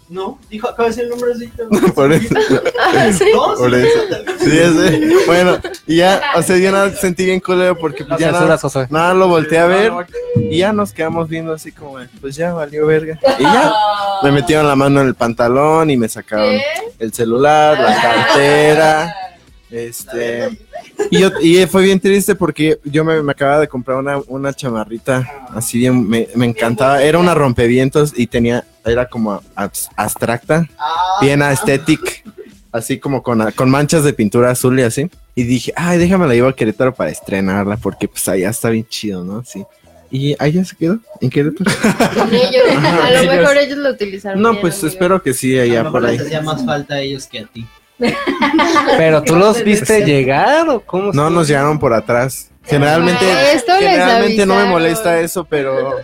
No, 0.08 0.38
dijo, 0.50 0.70
acaba 0.70 0.90
de 0.90 0.96
decir 0.96 1.04
el 1.06 1.10
nombre 1.10 1.32
así. 1.34 1.48
Por 1.96 2.12
eso. 2.14 2.36
Ah, 2.80 3.12
sí. 3.18 3.26
No, 3.34 3.56
Por 3.56 3.74
eso. 3.74 4.00
Sí, 4.40 4.50
sí. 4.50 5.16
Bueno, 5.26 5.58
y 5.88 5.98
ya, 5.98 6.22
o 6.36 6.42
sea, 6.42 6.58
yo 6.58 6.72
nada 6.72 6.92
sentí 6.92 7.26
bien 7.26 7.40
culero 7.40 7.76
porque 7.78 8.04
No 8.04 8.10
pues, 8.10 8.20
ya 8.22 8.32
nada, 8.32 8.60
nada 8.90 9.14
lo 9.14 9.28
volteé 9.28 9.58
a 9.58 9.66
ver 9.66 9.92
y 10.36 10.60
ya 10.60 10.72
nos 10.72 10.94
quedamos 10.94 11.28
viendo 11.28 11.54
así 11.54 11.72
como, 11.72 11.98
de, 11.98 12.08
pues 12.22 12.36
ya 12.36 12.54
valió 12.54 12.86
verga. 12.86 13.20
Y 13.40 13.44
ya, 13.44 13.74
me 14.24 14.32
metieron 14.32 14.68
la 14.68 14.76
mano 14.76 15.02
en 15.02 15.08
el 15.08 15.16
pantalón 15.16 15.90
y 15.90 15.98
me 15.98 16.08
sacaron 16.08 16.52
¿Qué? 16.52 16.64
el 17.00 17.12
celular, 17.12 17.80
la 17.80 18.02
cartera, 18.02 19.16
este... 19.72 20.65
Y, 21.12 21.20
yo, 21.20 21.30
y 21.42 21.66
fue 21.68 21.84
bien 21.84 22.00
triste 22.00 22.36
porque 22.36 22.80
yo 22.84 23.04
me, 23.04 23.22
me 23.22 23.32
acababa 23.32 23.60
de 23.60 23.68
comprar 23.68 23.98
una, 23.98 24.18
una 24.28 24.54
chamarrita 24.54 25.48
así 25.54 25.78
bien, 25.80 26.08
me, 26.08 26.28
me 26.36 26.46
encantaba, 26.46 27.02
era 27.04 27.20
una 27.20 27.34
rompevientos 27.34 28.14
y 28.16 28.28
tenía, 28.28 28.66
era 28.86 29.08
como 29.08 29.42
abs- 29.56 29.90
abstracta, 29.96 30.68
bien 31.22 31.42
aesthetic, 31.42 32.24
así 32.72 32.98
como 33.00 33.22
con, 33.24 33.52
con 33.52 33.70
manchas 33.70 34.04
de 34.04 34.14
pintura 34.14 34.52
azul 34.52 34.80
y 34.80 34.84
así. 34.84 35.10
Y 35.36 35.44
dije, 35.44 35.74
ay, 35.76 35.98
déjame 35.98 36.28
la 36.28 36.34
llevo 36.34 36.48
a 36.48 36.56
Querétaro 36.56 36.94
para 36.96 37.12
estrenarla 37.12 37.78
porque 37.78 38.08
pues 38.08 38.28
allá 38.30 38.50
está 38.50 38.70
bien 38.70 38.86
chido, 38.88 39.24
¿no? 39.24 39.44
Sí. 39.44 39.64
Y 40.12 40.36
allá 40.40 40.64
se 40.64 40.76
quedó, 40.78 41.00
en 41.20 41.30
Querétaro. 41.30 41.70
Con 42.16 42.30
ellos. 42.34 42.64
A 43.04 43.12
lo 43.12 43.20
ellos. 43.20 43.36
mejor 43.36 43.58
ellos 43.58 43.78
lo 43.80 43.90
utilizaron. 43.90 44.42
No, 44.42 44.52
bien, 44.52 44.62
pues 44.62 44.76
amigo. 44.76 44.88
espero 44.88 45.22
que 45.22 45.34
sí, 45.34 45.60
allá 45.60 45.90
por 45.92 46.06
ahí. 46.06 46.18
Les 46.18 46.28
hacía 46.28 46.42
más 46.42 46.64
falta 46.66 46.96
a 46.96 47.02
ellos 47.02 47.28
que 47.28 47.40
a 47.40 47.46
ti. 47.48 47.66
Pero 48.98 49.24
tú 49.24 49.36
los 49.36 49.64
viste 49.64 50.06
llegar 50.06 50.68
o 50.70 50.82
cómo 50.82 51.12
No 51.14 51.30
nos 51.30 51.48
llegaron 51.48 51.80
por 51.80 51.94
atrás. 51.94 52.52
Generalmente, 52.64 53.26
Esto 53.54 53.74
les 53.80 53.92
generalmente 53.92 54.46
no 54.46 54.56
me 54.56 54.66
molesta 54.66 55.20
eso, 55.20 55.44
pero 55.44 55.98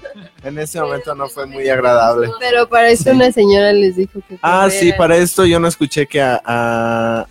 en 0.43 0.59
ese 0.59 0.79
momento 0.79 1.15
no 1.15 1.27
fue 1.27 1.47
muy 1.47 1.67
agradable. 1.67 2.29
Pero 2.39 2.69
para 2.69 2.89
esto 2.89 3.11
una 3.11 3.31
señora 3.31 3.73
les 3.73 3.95
dijo 3.95 4.19
que. 4.29 4.37
Ah, 4.43 4.69
sí, 4.69 4.93
para 4.93 5.17
esto 5.17 5.43
yo 5.45 5.59
no 5.59 5.67
escuché 5.67 6.05
que 6.05 6.21
a, 6.21 6.39
a, 6.45 7.25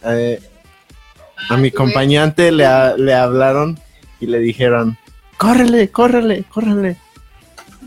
a 1.49 1.57
mi 1.57 1.71
tu 1.71 1.77
acompañante 1.77 2.51
le, 2.51 2.67
le 2.97 3.15
hablaron 3.15 3.79
y 4.19 4.27
le 4.27 4.41
dijeron, 4.41 4.99
córrele, 5.37 5.89
córrele, 5.91 6.45
córrele. 6.53 6.97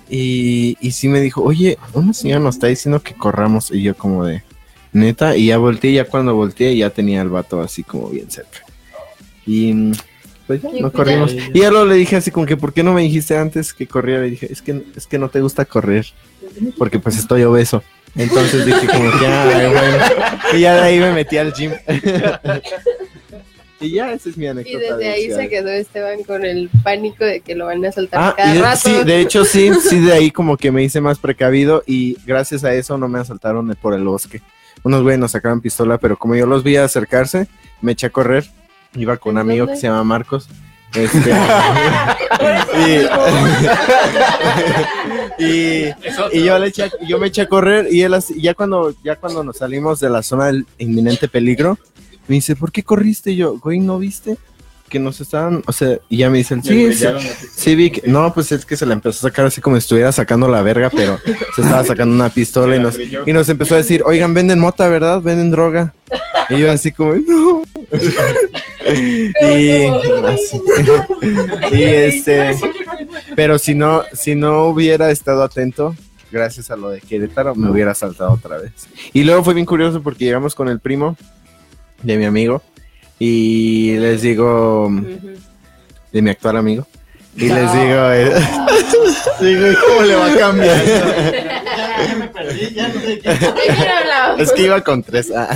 Y, 0.09 0.77
y 0.79 0.91
sí 0.91 1.09
me 1.09 1.19
dijo, 1.19 1.43
oye, 1.43 1.77
una 1.93 2.13
señora 2.13 2.39
nos 2.39 2.55
está 2.55 2.67
diciendo 2.67 3.01
que 3.01 3.13
corramos. 3.15 3.69
Y 3.71 3.81
yo 3.81 3.95
como 3.95 4.25
de, 4.25 4.43
neta, 4.93 5.35
y 5.35 5.47
ya 5.47 5.57
volteé, 5.57 5.91
y 5.91 5.95
ya 5.95 6.05
cuando 6.05 6.35
volteé 6.35 6.75
ya 6.77 6.89
tenía 6.89 7.21
el 7.21 7.29
vato 7.29 7.61
así 7.61 7.83
como 7.83 8.09
bien 8.09 8.29
cerca. 8.31 8.59
Y 9.45 9.73
mm, 9.73 9.91
pues 10.47 10.61
ya, 10.61 10.69
no 10.79 10.91
corrimos. 10.91 11.31
cuidado. 11.33 11.51
Y 11.53 11.59
ya 11.61 11.69
luego 11.71 11.85
le 11.85 11.95
dije 11.95 12.15
así 12.15 12.31
como 12.31 12.45
que, 12.45 12.55
¿por 12.57 12.73
qué 12.73 12.83
no 12.83 12.93
me 12.93 13.01
dijiste 13.01 13.35
antes 13.37 13.73
que 13.73 13.87
corriera? 13.87 14.21
Le 14.21 14.29
dije, 14.31 14.51
es 14.51 14.61
que, 14.61 14.83
es 14.95 15.07
que 15.07 15.17
no 15.19 15.29
te 15.29 15.41
gusta 15.41 15.65
correr, 15.65 16.05
porque 16.77 16.99
pues 16.99 17.17
estoy 17.17 17.43
obeso. 17.43 17.83
Entonces 18.15 18.63
dije 18.65 18.85
como 18.85 19.09
que, 19.19 19.25
"Ay, 19.25 19.71
bueno. 19.71 19.97
Y 20.53 20.59
ya 20.59 20.75
de 20.75 20.81
ahí 20.81 20.99
me 20.99 21.11
metí 21.13 21.37
al 21.37 21.51
gym. 21.51 21.71
y 23.81 23.89
ya, 23.91 24.13
esa 24.13 24.29
es 24.29 24.37
mi 24.37 24.45
Y 24.45 24.47
anécdota. 24.49 24.79
desde 24.79 24.97
de 24.97 25.09
ahí 25.09 25.31
se 25.31 25.49
quedó 25.49 25.69
Esteban 25.69 26.23
con 26.23 26.45
el 26.45 26.69
pánico 26.83 27.25
de 27.25 27.41
que 27.41 27.55
lo 27.55 27.65
van 27.65 27.83
a 27.83 27.91
saltar 27.91 28.19
Ah, 28.23 28.33
cada 28.37 28.51
y 28.53 28.57
de- 28.57 28.61
rato. 28.61 28.79
sí, 28.83 29.03
de 29.03 29.19
hecho 29.19 29.43
sí, 29.45 29.71
sí, 29.89 29.99
de 29.99 30.13
ahí 30.13 30.31
como 30.31 30.55
que 30.57 30.71
me 30.71 30.83
hice 30.83 31.01
más 31.01 31.19
precavido 31.19 31.83
y 31.85 32.15
gracias 32.25 32.63
a 32.63 32.73
eso 32.73 32.97
no 32.97 33.07
me 33.09 33.19
asaltaron 33.19 33.75
por 33.81 33.93
el 33.93 34.03
bosque. 34.03 34.41
Unos 34.81 35.01
güeyes 35.03 35.19
nos 35.19 35.31
sacaron 35.31 35.61
pistola, 35.61 35.97
pero 35.97 36.17
como 36.17 36.35
yo 36.35 36.45
los 36.45 36.63
vi 36.63 36.75
acercarse, 36.77 37.47
me 37.81 37.91
eché 37.93 38.07
a 38.07 38.09
correr. 38.09 38.49
Iba 38.95 39.17
con 39.17 39.33
un 39.35 39.37
¿En 39.41 39.41
amigo 39.49 39.65
dónde? 39.65 39.73
que 39.75 39.81
se 39.81 39.87
llama 39.87 40.03
Marcos. 40.03 40.47
Este, 40.93 41.31
y, 45.39 45.43
y, 45.43 45.93
y 46.33 46.43
yo 46.43 46.59
le 46.59 46.67
eché, 46.67 46.91
yo 47.07 47.17
me 47.19 47.27
eché 47.27 47.41
a 47.41 47.47
correr 47.49 47.87
y 47.91 48.01
él 48.01 48.13
así- 48.13 48.39
ya 48.41 48.53
cuando 48.53 48.93
ya 49.03 49.15
cuando 49.15 49.43
nos 49.43 49.57
salimos 49.57 49.99
de 49.99 50.09
la 50.09 50.21
zona 50.21 50.45
del 50.47 50.65
inminente 50.77 51.27
peligro, 51.27 51.77
me 52.27 52.35
dice, 52.35 52.55
"¿Por 52.55 52.71
qué 52.71 52.83
corriste?" 52.83 53.31
Y 53.31 53.37
yo, 53.37 53.57
"Güey, 53.57 53.79
¿no 53.79 53.97
viste 53.99 54.37
que 54.93 54.99
nos 54.99 55.19
estaban, 55.19 55.63
o 55.65 55.71
sea, 55.71 55.97
y 56.07 56.17
ya 56.17 56.29
me 56.29 56.37
dicen, 56.37 56.61
sí, 56.63 56.93
sí, 56.93 57.07
sí, 57.55 57.75
vi 57.75 57.89
que- 57.89 58.07
no, 58.07 58.31
pues 58.31 58.51
es 58.51 58.63
que 58.63 58.77
se 58.77 58.85
la 58.85 58.93
empezó 58.93 59.25
a 59.25 59.31
sacar 59.31 59.47
así 59.47 59.59
como 59.59 59.75
si 59.75 59.79
estuviera 59.79 60.11
sacando 60.11 60.47
la 60.47 60.61
verga, 60.61 60.91
pero 60.95 61.19
se 61.55 61.63
estaba 61.63 61.83
sacando 61.83 62.13
una 62.13 62.29
pistola 62.29 62.75
y 62.75 62.79
nos, 62.79 62.95
y 62.99 63.33
nos 63.33 63.49
empezó 63.49 63.73
a 63.73 63.79
decir, 63.79 64.03
oigan, 64.05 64.35
venden 64.35 64.59
mota, 64.59 64.87
¿verdad? 64.87 65.19
Venden 65.19 65.49
droga. 65.49 65.95
Y 66.51 66.59
yo 66.59 66.71
así 66.71 66.91
como, 66.91 67.15
no. 67.15 67.63
y, 69.41 69.85
así. 70.27 70.61
y 71.71 71.81
este, 71.83 72.55
pero 73.35 73.57
si 73.57 73.73
no, 73.73 74.03
si 74.13 74.35
no 74.35 74.65
hubiera 74.67 75.09
estado 75.09 75.41
atento, 75.41 75.95
gracias 76.31 76.69
a 76.69 76.75
lo 76.75 76.89
de 76.91 77.01
Querétaro, 77.01 77.55
me 77.55 77.71
hubiera 77.71 77.95
saltado 77.95 78.31
otra 78.33 78.57
vez. 78.59 78.73
Y 79.11 79.23
luego 79.23 79.43
fue 79.43 79.55
bien 79.55 79.65
curioso 79.65 80.03
porque 80.03 80.25
llegamos 80.25 80.53
con 80.53 80.67
el 80.69 80.79
primo 80.79 81.17
de 82.03 82.17
mi 82.17 82.25
amigo 82.25 82.61
y 83.19 83.95
les 83.97 84.21
digo, 84.21 84.89
de 86.11 86.21
mi 86.21 86.29
actual 86.29 86.57
amigo, 86.57 86.87
y 87.35 87.47
les 87.47 87.73
digo, 87.73 88.11
eh, 88.11 88.31
güey, 89.39 89.75
¿cómo 89.87 90.01
le 90.03 90.15
va 90.15 90.31
a 90.31 90.35
cambiar? 90.35 90.85
Ya 90.85 92.15
me 92.15 92.27
perdí, 92.27 92.73
ya 92.75 92.87
no 92.89 92.99
sé 92.99 93.19
qué. 93.19 93.29
¿De 93.29 93.37
quién 93.37 93.87
hablaba? 93.87 94.35
es 94.41 94.51
que 94.51 94.63
iba 94.63 94.81
con 94.81 95.01
tres. 95.03 95.31
ah. 95.35 95.55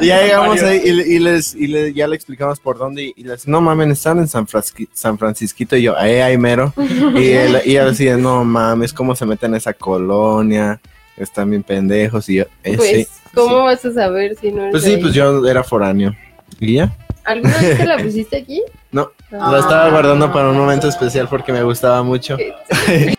y 0.00 0.06
ya 0.06 0.22
llegamos 0.22 0.62
ahí 0.62 0.80
y, 0.84 0.90
y 1.16 1.18
les, 1.18 1.54
y 1.54 1.66
le- 1.66 1.92
ya 1.92 2.06
le 2.06 2.14
explicamos 2.16 2.60
por 2.60 2.78
dónde 2.78 3.12
y, 3.16 3.24
les, 3.24 3.46
no 3.48 3.60
mames, 3.60 3.88
están 3.90 4.18
en 4.18 4.28
San, 4.28 4.46
Frasqui- 4.46 4.88
San 4.92 5.18
Francisquito 5.18 5.76
y 5.76 5.82
yo, 5.82 5.98
ahí, 5.98 6.16
ahí 6.16 6.38
mero. 6.38 6.72
Y 6.76 7.28
él, 7.32 7.60
y 7.64 7.76
él 7.76 7.88
decía, 7.90 8.16
no 8.16 8.44
mames, 8.44 8.92
cómo 8.92 9.14
se 9.16 9.26
meten 9.26 9.54
a 9.54 9.56
esa 9.58 9.72
colonia, 9.74 10.80
están 11.16 11.50
bien 11.50 11.62
pendejos 11.64 12.28
y 12.28 12.36
yo, 12.36 12.44
eh, 12.62 12.76
Pues, 12.76 12.88
sí. 12.90 13.06
¿cómo 13.34 13.64
vas 13.64 13.84
a 13.84 13.92
saber 13.92 14.36
si 14.40 14.52
no 14.52 14.60
eres 14.62 14.70
Pues 14.72 14.84
sí, 14.84 14.92
ahí? 14.94 15.00
pues 15.02 15.12
yo 15.12 15.46
era 15.46 15.62
foráneo. 15.64 16.14
¿Y 16.60 16.74
ya? 16.74 16.92
¿Alguna 17.28 17.58
vez 17.58 17.76
te 17.76 17.84
la 17.84 17.98
pusiste 18.02 18.36
aquí? 18.38 18.62
No. 18.90 19.10
Ah. 19.30 19.50
Lo 19.50 19.58
estaba 19.58 19.90
guardando 19.90 20.32
para 20.32 20.48
un 20.48 20.56
momento 20.56 20.88
especial 20.88 21.28
porque 21.28 21.52
me 21.52 21.62
gustaba 21.62 22.02
mucho. 22.02 22.38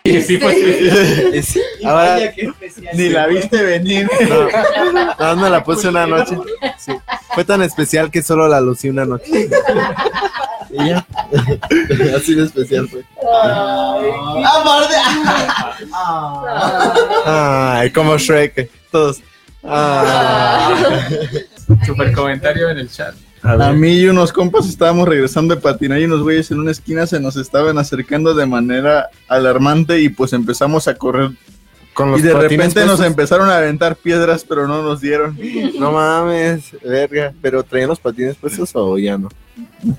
Y 0.03 0.21
sí, 0.21 0.37
pues, 0.37 0.57
Y 1.33 1.43
sí, 1.43 1.61
ahora. 1.85 2.17
Ni 2.93 3.09
la 3.09 3.27
viste 3.27 3.61
venir. 3.61 4.09
no, 4.27 5.15
más 5.19 5.37
me 5.37 5.49
la 5.49 5.63
puse 5.63 5.89
una 5.89 6.07
noche. 6.07 6.35
Sí. 6.79 6.93
Fue 7.35 7.45
tan 7.45 7.61
especial 7.61 8.09
que 8.09 8.23
solo 8.23 8.47
la 8.47 8.59
lucí 8.59 8.89
una 8.89 9.05
noche. 9.05 9.47
Y 10.71 10.89
ya. 10.89 11.05
Así 12.17 12.33
de 12.33 12.45
especial 12.45 12.89
fue. 12.89 13.03
¡Ah! 13.31 13.99
Ah. 15.93 17.77
Ay, 17.79 17.91
como 17.91 18.17
Shrek. 18.17 18.71
Todos. 18.91 19.21
Ah. 19.63 20.73
Super 21.85 22.11
comentario 22.11 22.69
en 22.69 22.77
el 22.77 22.89
chat. 22.89 23.15
A 23.41 23.71
mí 23.71 23.91
y 23.91 24.07
unos 24.07 24.33
compas 24.33 24.67
estábamos 24.67 25.07
regresando 25.07 25.55
de 25.55 25.61
patinar 25.61 25.99
y 25.99 26.05
unos 26.05 26.21
güeyes 26.21 26.51
en 26.51 26.59
una 26.59 26.71
esquina 26.71 27.07
se 27.07 27.19
nos 27.19 27.37
estaban 27.37 27.77
acercando 27.77 28.33
de 28.33 28.45
manera 28.45 29.09
alarmante 29.29 30.01
y 30.01 30.09
pues 30.09 30.33
empezamos 30.33 30.87
a 30.87 30.95
correr. 30.95 31.31
Con 31.93 32.09
Y 32.09 32.11
los 32.11 32.23
de 32.23 32.31
patines 32.33 32.51
repente 32.51 32.85
nos 32.85 33.01
empezaron 33.01 33.49
a 33.49 33.57
aventar 33.57 33.95
piedras, 33.95 34.45
pero 34.47 34.67
no 34.67 34.83
nos 34.83 35.01
dieron. 35.01 35.37
No 35.79 35.91
mames, 35.91 36.71
verga. 36.83 37.33
¿Pero 37.41 37.63
traían 37.63 37.89
los 37.89 37.99
patines 37.99 38.35
puestos 38.35 38.71
o 38.73 38.97
ya 38.97 39.17
no? 39.17 39.29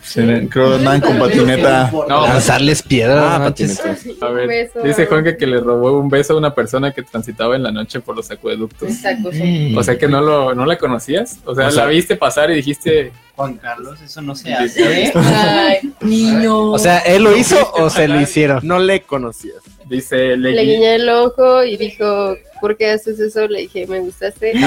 Se 0.02 0.23
le- 0.23 0.49
creo 0.49 0.69
que 0.71 0.75
andaban 0.76 1.00
con 1.00 1.19
patineta. 1.19 1.90
No, 2.09 2.26
Lanzarles 2.26 2.83
piedras. 2.83 3.25
Ah, 3.26 3.38
patinetas. 3.45 4.07
a 4.21 4.29
ver, 4.29 4.71
dice 4.85 5.07
Juanca 5.07 5.37
que 5.37 5.47
le 5.47 5.59
robó 5.61 5.99
un 5.99 6.09
beso 6.11 6.35
a 6.35 6.37
una 6.37 6.55
persona 6.55 6.93
que 6.93 7.02
transitaba 7.02 7.57
en 7.57 7.62
la 7.62 7.71
noche 7.73 8.00
por 8.00 8.14
los 8.17 8.31
acueductos. 8.31 8.90
O 9.76 9.83
sea 9.83 9.97
que 9.99 10.07
no 10.09 10.21
lo 10.21 10.55
no 10.55 10.67
la 10.67 10.76
conocías, 10.76 11.38
o 11.45 11.55
sea, 11.55 11.69
O 11.69 11.71
sea- 11.71 11.85
la 11.85 11.90
viste 11.90 12.17
pasar 12.17 12.50
y 12.50 12.55
dijiste, 12.57 13.12
Juan 13.37 13.55
Carlos, 13.57 13.99
eso 14.02 14.21
no 14.21 14.35
se 14.35 14.52
hace. 14.52 15.12
Ay, 15.14 15.93
niño. 16.02 16.73
O 16.73 16.79
sea, 16.79 16.99
¿él 16.99 17.23
lo 17.25 17.35
hizo 17.35 17.73
o 17.73 17.88
se 17.88 18.07
lo 18.07 18.21
hicieron? 18.21 18.61
No 18.62 18.79
le 18.79 19.00
conocías. 19.02 19.57
dice 19.88 20.37
le, 20.37 20.52
Le 20.52 20.62
gui- 20.62 20.67
guiñé 20.75 20.95
el 20.97 21.09
ojo 21.09 21.64
y 21.64 21.76
dijo, 21.79 22.37
¿por 22.61 22.76
qué 22.76 22.90
haces 22.93 23.19
eso? 23.19 23.49
Le 23.49 23.61
dije, 23.62 23.87
¿me 23.87 23.99
gustaste? 24.00 24.52
Ay, 24.55 24.62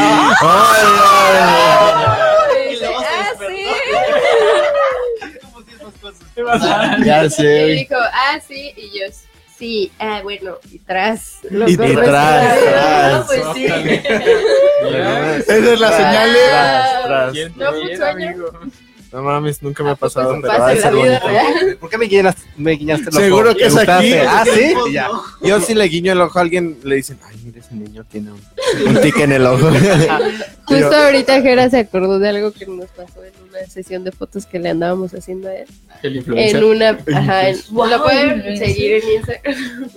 ay, 1.40 2.68
Y 2.68 2.72
dice, 2.72 2.86
ah, 2.88 3.32
sí. 3.40 3.66
Ay. 6.38 7.04
Ya 7.06 7.25
Y 7.25 7.30
sé. 7.30 7.66
dijo, 7.66 7.96
ah, 7.96 8.40
sí. 8.46 8.74
Y 8.75 9.00
yo, 9.00 9.06
sí, 9.58 9.92
ah, 10.00 10.22
bueno, 10.24 10.58
y 10.72 10.80
tras. 10.80 11.40
Los 11.50 11.70
Y 11.72 11.75
dos 11.75 11.92
tras, 12.04 12.60
tras. 12.60 13.13
No, 13.13 13.25
pues 13.25 13.42
sí. 13.54 13.66
Esa 15.48 15.74
es 15.74 15.80
la 15.80 15.92
señal. 15.92 16.30
¿eh? 16.30 16.40
Tras, 16.50 17.04
tras. 17.06 17.32
¿quién 17.32 17.54
te 17.54 17.60
No, 17.63 17.72
pues, 17.72 18.02
amigo? 18.02 18.52
No 19.13 19.22
mames, 19.22 19.62
nunca 19.62 19.84
me 19.84 19.91
ha 19.91 19.96
pasado. 19.96 20.29
Pues 20.32 20.41
pero 20.41 20.53
pasa 20.53 20.65
ha 20.65 20.70
de 20.70 20.74
en 20.74 20.82
la 21.13 21.20
ser 21.22 21.29
bonito. 21.29 21.79
¿Por 21.79 21.89
qué 21.91 21.98
me 22.00 22.05
guiñaste, 22.08 22.41
me 22.58 22.72
guiñaste 22.72 23.10
el 23.10 23.15
ojo? 23.15 23.20
Seguro 23.24 23.53
que 23.53 23.60
¿Te 23.60 23.65
es 23.67 23.74
gustaste? 23.74 24.20
aquí. 24.20 24.27
Ah, 24.27 24.43
sí. 24.51 24.74
Y 24.89 24.93
ya. 24.93 25.10
Yo 25.43 25.60
sí 25.62 25.75
le 25.75 25.86
guiño 25.86 26.13
el 26.13 26.22
ojo 26.22 26.39
a 26.39 26.41
alguien, 26.41 26.79
le 26.84 26.96
dicen, 26.96 27.20
ay, 27.24 27.36
mira 27.46 27.60
ese 27.60 27.75
niño 27.75 28.03
tiene 28.12 28.32
un, 28.32 28.41
un 28.88 29.01
tic 29.01 29.15
en 29.20 29.32
el 29.34 29.46
ojo. 29.46 29.70
Justo 30.65 30.96
ahorita 30.96 31.41
Jera 31.41 31.70
se 31.70 31.77
acordó 31.79 32.17
de 32.17 32.29
algo 32.29 32.51
que 32.51 32.65
nos 32.65 32.89
pasó 32.89 33.24
en 33.24 33.34
una 33.50 33.65
sesión 33.70 34.03
de 34.03 34.12
fotos 34.12 34.46
que 34.48 34.58
le 34.58 34.70
andábamos 34.70 35.13
haciendo 35.13 35.48
a 35.48 35.55
él. 35.58 35.67
El 36.01 36.15
influencer. 36.15 36.55
En 36.58 36.63
una, 36.63 36.98
ajá, 37.15 37.50
en- 37.50 37.58
Wow, 37.70 37.86
lo 37.88 38.03
pueden 38.03 38.58
seguir 38.58 38.93
en 39.03 39.12
Instagram. 39.17 39.89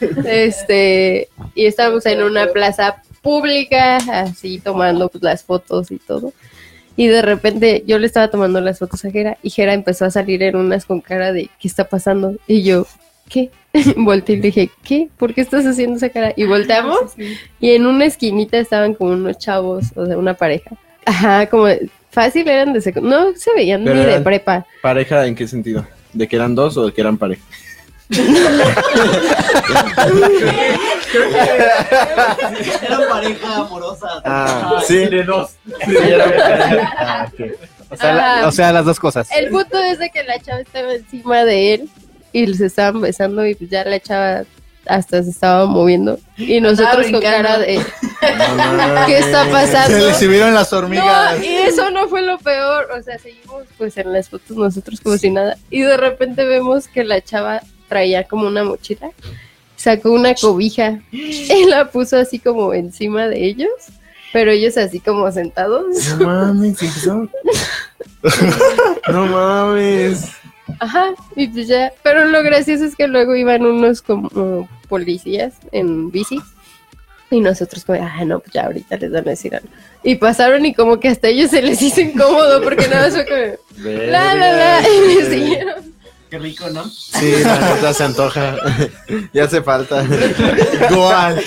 Este, 0.26 1.28
y 1.54 1.66
estábamos 1.66 2.06
en 2.06 2.22
una 2.22 2.46
plaza 2.48 3.02
pública, 3.22 3.96
así 4.22 4.58
tomando 4.58 5.08
pues, 5.08 5.22
las 5.22 5.44
fotos 5.44 5.90
y 5.90 5.98
todo. 5.98 6.32
Y 6.98 7.06
de 7.06 7.22
repente 7.22 7.84
yo 7.86 7.96
le 8.00 8.08
estaba 8.08 8.28
tomando 8.28 8.60
las 8.60 8.80
fotos 8.80 9.04
a 9.04 9.12
Jera 9.12 9.38
y 9.40 9.50
Jera 9.50 9.72
empezó 9.72 10.04
a 10.04 10.10
salir 10.10 10.42
en 10.42 10.56
unas 10.56 10.84
con 10.84 11.00
cara 11.00 11.32
de 11.32 11.48
¿qué 11.60 11.68
está 11.68 11.84
pasando? 11.84 12.34
Y 12.48 12.64
yo, 12.64 12.88
¿qué? 13.28 13.52
Volteé 13.96 14.34
y 14.34 14.38
le 14.38 14.42
dije, 14.48 14.70
¿qué? 14.82 15.08
¿Por 15.16 15.32
qué 15.32 15.42
estás 15.42 15.64
haciendo 15.64 15.94
esa 15.94 16.08
cara? 16.08 16.32
Y 16.36 16.44
volteamos 16.46 17.14
y 17.60 17.70
en 17.70 17.86
una 17.86 18.04
esquinita 18.04 18.58
estaban 18.58 18.94
como 18.94 19.12
unos 19.12 19.38
chavos, 19.38 19.92
o 19.94 20.06
sea, 20.06 20.18
una 20.18 20.34
pareja. 20.34 20.72
Ajá, 21.06 21.48
como 21.48 21.68
fácil 22.10 22.48
eran 22.48 22.72
de 22.72 22.80
secundaria. 22.80 23.26
No 23.26 23.36
se 23.36 23.54
veían 23.54 23.84
Pero 23.84 23.94
ni 23.94 24.04
de 24.04 24.20
prepa. 24.20 24.66
¿Pareja 24.82 25.24
en 25.24 25.36
qué 25.36 25.46
sentido? 25.46 25.86
¿De 26.12 26.26
que 26.26 26.34
eran 26.34 26.56
dos 26.56 26.76
o 26.78 26.86
de 26.86 26.92
que 26.92 27.00
eran 27.00 27.16
pareja? 27.16 27.44
Eran 32.82 33.08
pareja 33.08 33.56
amorosa. 33.56 34.08
Ah, 34.24 34.82
sí. 34.86 35.06
de 35.06 35.22
dos. 35.24 35.50
Ah. 36.98 37.26
O 37.90 37.96
sea, 37.96 38.12
la- 38.14 38.34
Ajá. 38.40 38.48
o 38.48 38.52
sea, 38.52 38.72
las 38.72 38.84
dos 38.84 39.00
cosas. 39.00 39.28
El 39.34 39.48
punto 39.48 39.78
es 39.78 39.98
de 39.98 40.10
que 40.10 40.22
la 40.24 40.38
chava 40.40 40.60
estaba 40.60 40.92
encima 40.92 41.44
de 41.44 41.74
él 41.74 41.88
y 42.32 42.52
se 42.54 42.66
estaban 42.66 43.00
besando 43.00 43.46
y 43.46 43.54
pues 43.54 43.70
ya 43.70 43.82
la 43.84 43.98
chava 43.98 44.42
hasta 44.86 45.22
se 45.22 45.30
estaba 45.30 45.64
moviendo 45.66 46.18
y 46.36 46.60
nosotros 46.60 47.06
con 47.10 47.20
cara 47.20 47.58
de. 47.58 47.80
¿qué 49.06 49.18
está 49.18 49.44
Se 49.44 49.50
pasando? 49.50 49.98
le 50.06 50.14
subieron 50.14 50.54
las 50.54 50.70
hormigas. 50.72 51.38
No, 51.38 51.44
y 51.44 51.48
eso 51.48 51.90
no 51.90 52.08
fue 52.08 52.22
lo 52.22 52.36
peor, 52.38 52.88
o 52.98 53.02
sea, 53.02 53.18
seguimos 53.18 53.64
pues 53.78 53.96
en 53.96 54.12
las 54.12 54.28
fotos 54.28 54.56
nosotros 54.56 55.00
como 55.00 55.16
si 55.16 55.30
nada 55.30 55.56
y 55.70 55.80
de 55.82 55.96
repente 55.96 56.44
vemos 56.44 56.88
que 56.88 57.04
la 57.04 57.22
chava 57.22 57.62
traía 57.88 58.24
como 58.24 58.46
una 58.46 58.64
mochila, 58.64 59.10
sacó 59.76 60.10
una 60.12 60.34
cobija 60.34 61.00
y 61.10 61.64
la 61.68 61.90
puso 61.90 62.16
así 62.16 62.38
como 62.38 62.74
encima 62.74 63.26
de 63.28 63.44
ellos, 63.44 63.70
pero 64.32 64.50
ellos 64.50 64.76
así 64.76 65.00
como 65.00 65.30
sentados. 65.32 65.86
No 66.18 66.26
mames, 66.26 66.82
¿y 66.82 66.86
eso? 66.86 67.28
No 69.10 69.26
mames. 69.26 70.32
Ajá, 70.80 71.14
y 71.34 71.48
pues 71.48 71.66
ya, 71.66 71.92
pero 72.02 72.26
lo 72.26 72.42
gracioso 72.42 72.84
es 72.84 72.94
que 72.94 73.08
luego 73.08 73.34
iban 73.34 73.64
unos 73.64 74.02
como 74.02 74.68
policías 74.88 75.54
en 75.72 76.10
bici 76.10 76.40
y 77.30 77.40
nosotros 77.40 77.84
como, 77.84 78.02
ah, 78.02 78.24
no, 78.24 78.40
pues 78.40 78.52
ya 78.52 78.66
ahorita 78.66 78.96
les 78.96 79.10
van 79.10 79.26
a 79.26 79.30
decir 79.30 79.54
algo. 79.54 79.68
Y 80.02 80.16
pasaron 80.16 80.64
y 80.64 80.74
como 80.74 80.98
que 81.00 81.08
hasta 81.08 81.28
ellos 81.28 81.50
se 81.50 81.62
les 81.62 81.80
hizo 81.82 82.00
incómodo 82.00 82.62
porque 82.62 82.88
nada 82.88 83.06
más 83.06 83.14
fue 83.14 83.26
como, 83.26 83.88
la, 83.88 84.34
la, 84.34 84.52
la, 84.52 84.88
y 84.88 85.00
me 85.00 85.24
siguieron. 85.24 85.87
Qué 86.30 86.38
rico, 86.38 86.68
¿no? 86.70 86.84
Sí, 86.88 87.32
la 87.42 87.74
neta 87.74 87.94
se 87.94 88.04
antoja. 88.04 88.56
ya 89.32 89.44
hace 89.44 89.62
falta. 89.62 90.04
Igual. 90.90 91.42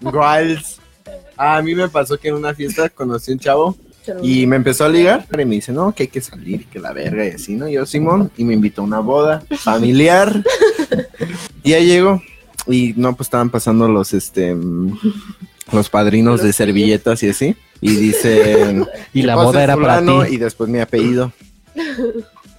Guals. 0.00 0.78
Ah, 1.36 1.56
a 1.56 1.62
mí 1.62 1.74
me 1.74 1.88
pasó 1.88 2.18
que 2.18 2.28
en 2.28 2.34
una 2.34 2.54
fiesta 2.54 2.88
conocí 2.90 3.30
a 3.30 3.34
un 3.34 3.40
chavo 3.40 3.76
y 4.22 4.46
me 4.46 4.56
empezó 4.56 4.84
a 4.84 4.88
ligar 4.88 5.26
y 5.32 5.44
me 5.44 5.54
dice, 5.54 5.72
no, 5.72 5.92
que 5.94 6.04
hay 6.04 6.08
que 6.08 6.20
salir, 6.20 6.66
que 6.66 6.78
la 6.78 6.92
verga 6.92 7.24
y 7.26 7.30
así, 7.30 7.54
¿no? 7.54 7.68
Yo, 7.68 7.86
Simón, 7.86 8.30
y 8.36 8.44
me 8.44 8.52
invitó 8.54 8.82
a 8.82 8.84
una 8.84 8.98
boda 9.00 9.42
familiar. 9.58 10.42
y 11.64 11.70
ya 11.70 11.78
llego 11.80 12.20
y 12.66 12.94
no, 12.96 13.16
pues 13.16 13.26
estaban 13.28 13.50
pasando 13.50 13.88
los, 13.88 14.12
este, 14.12 14.54
los 15.72 15.88
padrinos 15.88 16.42
de 16.42 16.52
servilletas 16.52 17.22
y 17.22 17.30
así. 17.30 17.56
Y 17.80 17.96
dice, 17.96 18.84
Y 19.12 19.22
la 19.22 19.34
"Pase 19.34 19.44
boda 19.46 19.64
era 19.64 19.76
para 19.76 19.98
fulano", 19.98 20.24
ti. 20.24 20.34
Y 20.34 20.36
después 20.36 20.68
mi 20.70 20.78
apellido. 20.78 21.32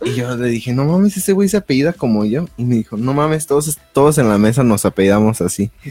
Y 0.06 0.16
yo 0.16 0.36
le 0.36 0.50
dije, 0.50 0.74
no 0.74 0.86
mames, 0.86 1.18
ese 1.18 1.34
güey 1.34 1.48
se 1.50 1.58
apellida 1.58 1.94
como 1.94 2.26
yo. 2.26 2.46
Y 2.58 2.66
me 2.66 2.76
dijo, 2.76 2.98
no 2.98 3.14
mames, 3.14 3.48
todos, 3.48 3.78
todos 3.94 4.18
en 4.18 4.30
la 4.30 4.38
mesa 4.38 4.64
nos 4.64 4.86
apellidamos 4.86 5.42
así. 5.42 5.72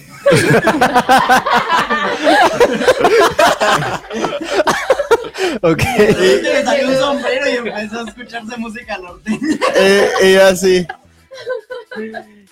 Ok. 5.61 5.83
Le 5.99 6.65
salió 6.65 6.89
un 6.89 6.97
sombrero 6.97 7.49
y 7.49 7.57
empezó 7.57 8.01
a 8.01 8.09
escucharse 8.09 8.57
música 8.57 8.99
norteña. 8.99 9.39
Eh, 9.77 10.09
ella 10.23 10.49
así. 10.49 10.87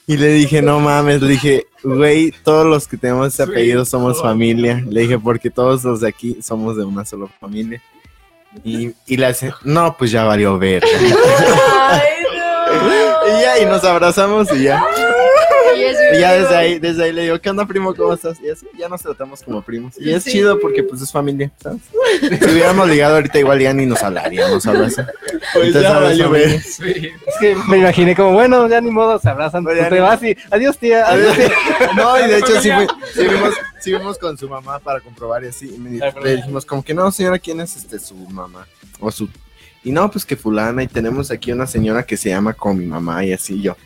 Y 0.06 0.16
le 0.16 0.28
dije, 0.28 0.62
no 0.62 0.80
mames, 0.80 1.22
le 1.22 1.28
dije, 1.32 1.66
güey, 1.82 2.32
todos 2.44 2.66
los 2.66 2.86
que 2.88 2.96
tenemos 2.96 3.32
ese 3.34 3.42
apellido 3.42 3.84
somos 3.84 4.20
familia. 4.20 4.84
Le 4.88 5.02
dije, 5.02 5.18
porque 5.18 5.50
todos 5.50 5.84
los 5.84 6.00
de 6.00 6.08
aquí 6.08 6.38
somos 6.42 6.76
de 6.76 6.84
una 6.84 7.04
sola 7.04 7.26
familia. 7.40 7.82
Y, 8.64 8.94
y 9.06 9.22
hace, 9.22 9.52
no, 9.62 9.96
pues 9.96 10.10
ya 10.10 10.24
valió 10.24 10.58
ver. 10.58 10.84
Ay, 11.88 12.08
no. 12.36 13.38
y 13.38 13.40
ya, 13.42 13.58
y 13.60 13.66
nos 13.66 13.84
abrazamos 13.84 14.52
y 14.52 14.64
ya. 14.64 14.84
Y 16.14 16.20
ya 16.20 16.32
desde 16.32 16.56
ahí, 16.56 16.78
desde 16.78 17.04
ahí 17.04 17.12
le 17.12 17.22
digo, 17.22 17.40
¿qué 17.40 17.50
onda, 17.50 17.66
primo? 17.66 17.94
¿Cómo 17.94 18.12
estás? 18.14 18.40
Y 18.40 18.50
así, 18.50 18.66
ya 18.78 18.88
nos 18.88 19.02
tratamos 19.02 19.42
como 19.42 19.62
primos. 19.62 19.94
Y 19.98 20.10
es 20.12 20.24
chido 20.24 20.58
porque 20.60 20.82
pues 20.82 21.00
es 21.02 21.10
familia, 21.12 21.50
¿sabes? 21.62 21.80
Si 22.20 22.50
hubiéramos 22.50 22.88
ligado 22.88 23.16
ahorita 23.16 23.38
igual 23.38 23.60
ya 23.60 23.72
ni 23.72 23.86
nos 23.86 24.02
hablaríamos, 24.02 24.66
así. 24.66 24.78
Pues 25.52 25.66
Entonces, 25.66 25.82
ya 25.82 25.94
ahora 25.94 26.12
es 26.12 26.18
valió 26.18 26.24
familia. 26.26 26.48
ver. 26.48 26.60
Sí. 26.62 27.10
Es 27.26 27.34
que 27.40 27.56
me 27.68 27.78
imaginé 27.78 28.14
como, 28.16 28.32
bueno, 28.32 28.68
ya 28.68 28.80
ni 28.80 28.90
modo, 28.90 29.18
se 29.18 29.28
abrazan. 29.28 29.64
Pues 29.64 29.88
te 29.88 30.00
vas 30.00 30.22
y, 30.22 30.36
adiós, 30.50 30.78
tía. 30.78 31.06
Adiós, 31.08 31.36
tía. 31.36 31.50
No, 31.96 32.18
y 32.24 32.28
de 32.28 32.38
hecho 32.38 32.60
sí, 32.60 32.70
fui- 32.70 32.86
sí 33.14 33.24
fuimos, 33.26 33.54
sí 33.80 33.90
fuimos 33.92 34.18
con 34.18 34.36
su 34.38 34.48
mamá 34.48 34.78
para 34.78 35.00
comprobar 35.00 35.44
y 35.44 35.48
así. 35.48 35.72
Y 35.74 35.78
me 35.78 35.90
le 36.22 36.36
dijimos 36.36 36.64
como 36.64 36.82
que 36.82 36.94
no, 36.94 37.10
señora, 37.10 37.38
¿quién 37.38 37.60
es 37.60 37.76
este 37.76 37.98
su 37.98 38.14
mamá? 38.14 38.66
O 39.00 39.10
su... 39.10 39.28
Y 39.82 39.92
no, 39.92 40.10
pues 40.10 40.24
que 40.26 40.36
fulana. 40.36 40.82
Y 40.82 40.88
tenemos 40.88 41.30
aquí 41.30 41.52
una 41.52 41.66
señora 41.66 42.02
que 42.02 42.16
se 42.16 42.28
llama 42.28 42.52
con 42.52 42.78
mi 42.78 42.84
mamá 42.86 43.24
y 43.24 43.32
así 43.32 43.60
yo. 43.62 43.76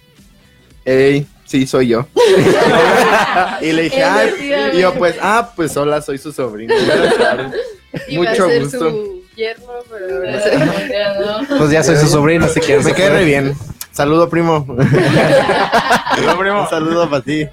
Ey, 0.84 1.26
sí, 1.44 1.66
soy 1.66 1.88
yo. 1.88 2.06
y 3.60 3.72
le 3.72 3.82
dije, 3.84 4.02
ah, 4.02 4.24
y 4.72 4.80
yo 4.80 4.94
pues, 4.94 5.16
ah, 5.20 5.52
pues 5.56 5.76
hola, 5.76 6.02
soy 6.02 6.18
su 6.18 6.32
sobrino. 6.32 6.74
Iba 8.08 8.30
Mucho 8.30 8.44
a 8.44 8.48
ser 8.48 8.62
gusto. 8.64 8.90
su 8.90 9.22
yerno, 9.36 9.66
pero 9.88 11.40
no. 11.48 11.58
Pues 11.58 11.70
ya 11.70 11.82
soy 11.82 11.96
su 11.96 12.08
sobrino, 12.08 12.48
si 12.48 12.60
quieres. 12.60 12.84
Me 12.84 12.92
cae 12.92 13.10
re 13.10 13.24
bien. 13.24 13.54
Saludo, 13.92 14.28
primo. 14.28 14.66
Pero, 16.16 16.38
primo, 16.38 16.62
Un 16.62 16.68
saludo 16.68 17.08
para 17.08 17.22
ti. 17.22 17.46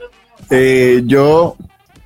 Eh, 0.50 1.04
yo 1.06 1.56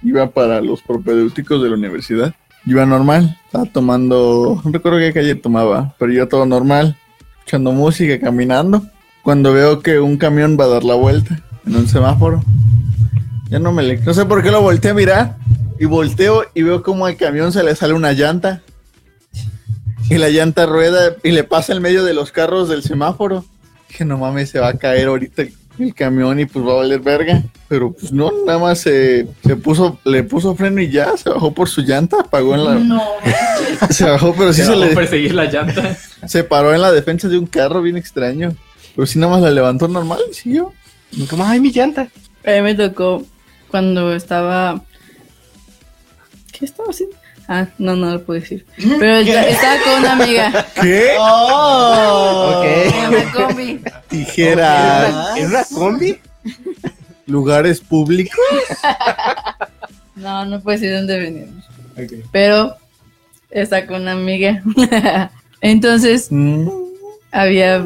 iba 0.03 0.27
para 0.27 0.59
los 0.59 0.81
propedéuticos 0.81 1.63
de 1.63 1.69
la 1.69 1.75
universidad. 1.75 2.33
Iba 2.65 2.85
normal, 2.85 3.39
estaba 3.45 3.65
tomando, 3.65 4.61
no 4.63 4.71
recuerdo 4.71 4.99
qué 4.99 5.13
calle 5.13 5.35
tomaba, 5.35 5.93
pero 5.99 6.11
iba 6.11 6.25
todo 6.25 6.45
normal, 6.45 6.97
escuchando 7.39 7.71
música, 7.71 8.19
caminando. 8.19 8.81
Cuando 9.25 9.53
veo 9.53 9.79
que 9.79 9.99
un 9.99 10.17
camión 10.17 10.55
va 10.55 10.65
a 10.65 10.67
dar 10.67 10.83
la 10.83 10.93
vuelta 10.93 11.41
en 11.65 11.75
un 11.75 11.87
semáforo, 11.87 12.43
ya 13.49 13.57
no 13.57 13.71
me 13.71 13.81
le... 13.81 13.97
No 13.97 14.13
sé 14.13 14.23
por 14.25 14.43
qué 14.43 14.51
lo 14.51 14.61
volteé 14.61 14.91
a 14.91 14.93
mirar 14.93 15.37
y 15.79 15.85
volteo 15.85 16.43
y 16.53 16.61
veo 16.61 16.83
como 16.83 17.07
al 17.07 17.17
camión 17.17 17.51
se 17.51 17.63
le 17.63 17.75
sale 17.75 17.93
una 17.93 18.13
llanta. 18.13 18.61
Y 20.11 20.19
la 20.19 20.29
llanta 20.29 20.67
rueda 20.67 21.15
y 21.23 21.31
le 21.31 21.43
pasa 21.43 21.73
en 21.73 21.81
medio 21.81 22.03
de 22.03 22.13
los 22.13 22.31
carros 22.31 22.69
del 22.69 22.83
semáforo. 22.83 23.43
Dije, 23.89 24.05
no 24.05 24.19
mames, 24.19 24.51
se 24.51 24.59
va 24.59 24.67
a 24.67 24.77
caer 24.77 25.07
ahorita 25.07 25.41
el, 25.41 25.53
el 25.79 25.95
camión 25.95 26.39
y 26.39 26.45
pues 26.45 26.63
va 26.63 26.73
a 26.73 26.75
valer 26.75 26.99
verga. 26.99 27.41
Pero 27.67 27.93
pues 27.93 28.11
no, 28.11 28.31
nada 28.45 28.59
más 28.59 28.77
se, 28.77 29.27
se 29.43 29.55
puso, 29.55 29.97
le 30.05 30.21
puso 30.21 30.53
freno 30.53 30.81
y 30.81 30.91
ya, 30.91 31.17
se 31.17 31.31
bajó 31.31 31.51
por 31.51 31.67
su 31.67 31.81
llanta, 31.81 32.17
apagó 32.19 32.53
en 32.53 32.63
la... 32.63 32.75
No. 32.75 33.01
Se 33.89 34.05
bajó, 34.05 34.35
pero 34.37 34.53
sí 34.53 34.61
se 34.61 34.71
a 34.71 34.75
le... 34.75 34.95
perseguir 34.95 35.33
la 35.33 35.45
llanta. 35.45 35.97
Se 36.27 36.43
paró 36.43 36.73
en 36.73 36.81
la 36.81 36.91
defensa 36.91 37.27
de 37.27 37.39
un 37.39 37.47
carro 37.47 37.81
bien 37.81 37.97
extraño. 37.97 38.55
Pero 38.95 39.05
sí 39.05 39.19
nada 39.19 39.33
más 39.33 39.41
la 39.41 39.51
levantó 39.51 39.87
normal 39.87 40.19
y 40.29 40.33
siguió. 40.33 40.73
Y 41.11 41.25
como, 41.25 41.45
ay, 41.45 41.59
mi 41.59 41.71
llanta. 41.71 42.07
A 42.45 42.51
mí 42.51 42.61
me 42.61 42.75
tocó 42.75 43.23
cuando 43.69 44.13
estaba. 44.15 44.81
¿Qué 46.51 46.65
estaba 46.65 46.89
haciendo? 46.89 47.15
Ah, 47.47 47.67
no, 47.77 47.95
no 47.95 48.11
lo 48.11 48.23
puedo 48.23 48.39
decir. 48.39 48.65
Pero 48.99 49.21
ya- 49.21 49.47
estaba 49.47 49.75
con 49.83 49.99
una 49.99 50.13
amiga. 50.13 50.65
¿Qué? 50.81 51.09
¡Oh! 51.19 52.53
Ok. 52.57 52.65
En 52.65 53.11
la 53.13 53.31
combi. 53.31 53.81
Tijera. 54.07 55.33
¿En 55.37 55.47
una 55.47 55.63
combi? 55.65 56.17
Lugares 57.27 57.81
públicos. 57.81 58.37
No, 60.15 60.45
no 60.45 60.61
puedo 60.61 60.77
decir 60.79 60.95
dónde 60.95 61.19
veníamos. 61.19 61.65
Pero 62.31 62.75
está 63.49 63.85
con 63.87 64.01
una 64.03 64.13
amiga. 64.13 64.61
Entonces 65.61 66.27
Mm. 66.31 66.67
había 67.31 67.85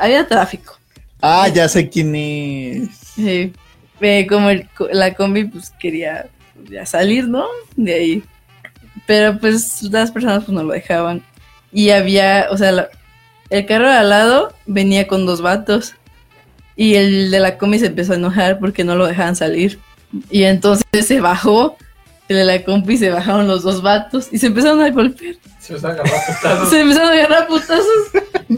había 0.00 0.26
tráfico. 0.26 0.76
Ah, 1.22 1.48
ya 1.48 1.68
sé 1.68 1.88
quién 1.88 2.14
es. 2.14 2.88
Sí. 3.14 3.52
Eh, 4.00 4.26
como 4.28 4.48
el 4.50 4.68
co- 4.70 4.88
la 4.90 5.12
combi 5.14 5.44
pues 5.44 5.70
quería 5.78 6.26
ya 6.70 6.86
salir, 6.86 7.28
¿no? 7.28 7.44
De 7.76 7.94
ahí. 7.94 8.24
Pero 9.06 9.38
pues 9.38 9.82
las 9.84 10.10
personas 10.10 10.44
pues 10.44 10.54
no 10.54 10.62
lo 10.62 10.72
dejaban. 10.72 11.22
Y 11.72 11.90
había, 11.90 12.46
o 12.50 12.56
sea, 12.56 12.72
la- 12.72 12.88
el 13.50 13.66
carro 13.66 13.88
de 13.88 13.94
al 13.96 14.08
lado 14.08 14.52
venía 14.66 15.06
con 15.06 15.26
dos 15.26 15.42
vatos. 15.42 15.94
Y 16.76 16.94
el 16.94 17.30
de 17.30 17.40
la 17.40 17.58
combi 17.58 17.78
se 17.78 17.86
empezó 17.86 18.12
a 18.14 18.16
enojar 18.16 18.58
porque 18.58 18.84
no 18.84 18.96
lo 18.96 19.06
dejaban 19.06 19.36
salir. 19.36 19.78
Y 20.30 20.44
entonces 20.44 21.06
se 21.06 21.20
bajó. 21.20 21.76
El 22.28 22.36
de 22.36 22.44
la 22.44 22.64
combi 22.64 22.96
se 22.96 23.10
bajaron 23.10 23.48
los 23.48 23.62
dos 23.64 23.82
vatos 23.82 24.28
y 24.32 24.38
se 24.38 24.46
empezaron 24.46 24.80
a 24.80 24.90
golpear. 24.90 25.34
Se 25.58 25.74
agarró 25.74 26.02
a 26.04 26.26
putazos. 26.26 26.70
Se 26.70 26.80
empezaron 26.80 27.08
a 27.10 27.12
agarrar 27.12 27.48
putazos. 27.48 27.84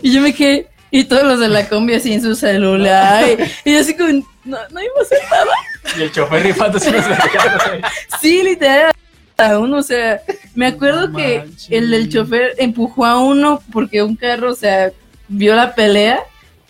Y 0.02 0.12
yo 0.12 0.20
me 0.20 0.32
quedé. 0.34 0.68
Y 0.94 1.04
todos 1.04 1.24
los 1.24 1.40
de 1.40 1.48
la 1.48 1.68
combi 1.70 1.94
así 1.94 2.12
en 2.12 2.22
su 2.22 2.34
celular. 2.34 3.24
Y, 3.64 3.74
así 3.74 3.96
como, 3.96 4.10
no, 4.44 4.58
no 4.70 4.82
iba 4.82 4.92
a 4.98 5.02
hacer 5.02 5.18
nada. 5.30 5.52
Y 5.98 6.02
el 6.02 6.12
chofer 6.12 6.54
unos 6.54 7.08
vergazos 7.08 7.72
ahí. 7.72 7.80
Sí, 8.20 8.42
literal. 8.42 8.92
A 9.38 9.58
uno, 9.58 9.78
o 9.78 9.82
sea, 9.82 10.20
me 10.54 10.66
acuerdo 10.66 11.08
No 11.08 11.16
que 11.16 11.44
el 11.70 11.90
del 11.90 12.10
chofer 12.10 12.54
empujó 12.58 13.06
a 13.06 13.18
uno 13.18 13.62
porque 13.72 14.02
un 14.02 14.16
carro, 14.16 14.52
o 14.52 14.54
sea, 14.54 14.92
vio 15.28 15.56
la 15.56 15.74
pelea 15.74 16.20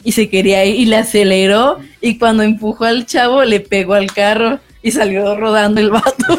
y 0.05 0.13
se 0.13 0.31
quería 0.31 0.65
ir 0.65 0.77
y 0.77 0.85
le 0.85 0.99
aceleró. 0.99 1.81
Y 2.01 2.17
cuando 2.17 2.45
empujó 2.45 2.85
al 2.85 3.05
chavo, 3.07 3.43
le 3.43 3.59
pegó 3.59 3.95
al 3.95 4.13
carro 4.13 4.61
y 4.83 4.93
salió 4.93 5.37
rodando 5.37 5.81
el 5.81 5.91
vato. 5.91 6.39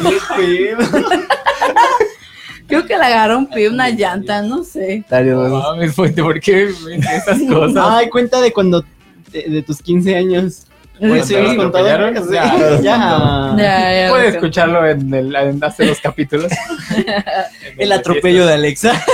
Creo 2.76 2.86
que 2.86 2.96
le 2.98 3.04
agarró 3.04 3.38
un 3.38 3.46
pie, 3.48 3.68
una 3.68 3.90
llanta, 3.90 4.42
no 4.42 4.64
sé. 4.64 5.04
Dale, 5.08 5.30
No 5.30 5.40
bueno. 5.40 5.60
mames, 5.60 5.94
Fuente, 5.94 6.22
¿por 6.22 6.40
qué 6.40 6.70
esas 7.14 7.40
cosas? 7.48 7.84
Ay, 7.88 8.08
cuenta 8.10 8.40
de 8.40 8.52
cuando. 8.52 8.84
de, 9.32 9.42
de 9.48 9.62
tus 9.62 9.80
15 9.82 10.14
años. 10.16 10.66
Por 10.96 11.08
eso 11.08 11.34
¿Cuando 11.34 11.38
habías 11.38 11.50
te 11.50 11.56
contado. 11.56 11.88
atropellaron? 11.88 12.32
Ya. 12.32 12.56
Ya. 12.56 12.80
ya. 12.82 13.54
Ya, 13.58 14.02
ya, 14.04 14.10
Puede 14.10 14.22
lo- 14.24 14.28
escucharlo 14.30 14.86
en, 14.86 15.12
el, 15.12 15.34
en 15.34 15.64
hace 15.64 15.86
dos 15.86 15.98
capítulos. 16.00 16.52
El 17.78 17.90
atropello 17.92 18.46
de 18.46 18.54
Alexa. 18.54 19.04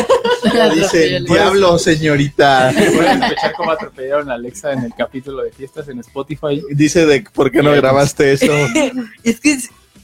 Dice, 0.75 1.21
diablo, 1.27 1.79
señorita. 1.79 2.73
Pueden 2.75 3.23
escuchar 3.23 3.53
cómo 3.57 3.71
atropellaron 3.71 4.31
a 4.31 4.35
Alexa 4.35 4.73
en 4.73 4.85
el 4.85 4.95
capítulo 4.95 5.43
de 5.43 5.53
fiestas 5.53 5.89
en 5.89 6.01
Spotify. 6.01 6.63
Dice 6.71 7.07
de 7.07 7.25
por 7.33 7.51
qué 7.51 7.63
no 7.63 7.73
grabaste 7.73 8.33
eso. 8.33 8.53
Es 9.25 9.41
que 9.41 9.59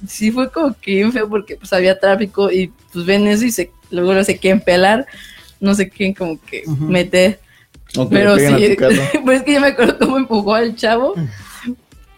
sí- 0.09 0.31
fue 0.31 0.51
como 0.51 0.75
que 0.81 1.11
feo 1.11 1.29
porque 1.29 1.57
pues 1.57 1.73
había 1.73 1.99
tráfico 1.99 2.51
y 2.51 2.73
pues 2.93 3.05
ven 3.07 3.27
eso 3.27 3.45
y 3.45 3.51
se, 3.51 3.71
luego 3.91 4.15
no 4.15 4.25
se 4.25 4.39
quieren 4.39 4.61
pelar, 4.61 5.07
no 5.61 5.75
se 5.75 5.89
quieren 5.89 6.15
como 6.15 6.41
que 6.45 6.63
Ujú. 6.67 6.85
meter. 6.87 7.41
Pero 8.11 8.37
sí, 8.39 8.77
pues 9.25 9.39
es 9.39 9.43
que 9.45 9.55
yo 9.55 9.61
me 9.61 9.69
acuerdo 9.69 9.99
cómo 9.99 10.19
empujó 10.19 10.55
al 10.55 10.75
chavo 10.77 11.15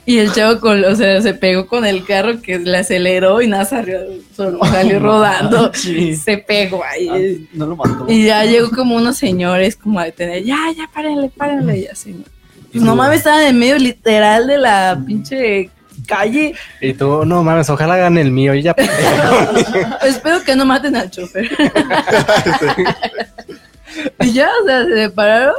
y 0.07 0.19
el 0.19 0.33
chavo 0.33 0.59
con, 0.61 0.83
o 0.85 0.97
sea, 0.97 1.21
se 1.21 1.35
pegó 1.35 1.67
con 1.67 1.85
el 1.85 2.05
carro 2.05 2.41
que 2.41 2.59
le 2.59 2.79
aceleró 2.79 3.43
y 3.43 3.47
nada 3.47 3.67
salió, 3.67 3.99
solo 4.35 4.59
salió 4.65 4.99
rodando, 5.01 5.71
Sí. 5.75 6.17
se 6.17 6.39
pegó 6.39 6.83
ahí. 6.83 7.09
Ah, 7.45 7.47
No 7.53 7.67
lo 7.67 7.77
mató. 7.77 8.07
Y 8.09 8.25
ya 8.25 8.45
llegó 8.47 8.71
como 8.71 8.97
unos 8.97 9.19
señores 9.19 9.77
como 9.77 10.01
a 10.01 10.05
detener, 10.07 10.43
ya, 10.45 10.57
ya, 10.77 10.89
párenle, 10.93 11.29
párenle, 11.37 11.81
y 11.81 11.87
así, 11.87 12.13
¿no? 12.15 12.25
Pues 12.73 12.83
no 12.83 12.97
mames, 12.97 13.19
estaban 13.19 13.45
en 13.47 13.59
medio 13.59 13.79
literal 13.79 14.47
de 14.47 14.59
la 14.59 14.99
pinche 15.07 15.71
calle. 16.09 16.55
Y 16.81 16.95
tú, 16.95 17.25
no 17.25 17.45
mames, 17.45 17.71
ojalá 17.71 17.95
hagan 17.95 18.19
el 18.19 18.33
mío. 18.33 18.55
Y 18.55 18.63
ya. 18.63 18.75
Espero 20.03 20.43
que 20.43 20.57
no 20.57 20.65
maten 20.67 20.97
al 20.97 21.11
chofer. 21.11 21.49
y 24.21 24.33
ya, 24.33 24.51
o 24.63 24.67
sea, 24.67 24.85
se 24.85 24.95
separaron. 24.95 25.55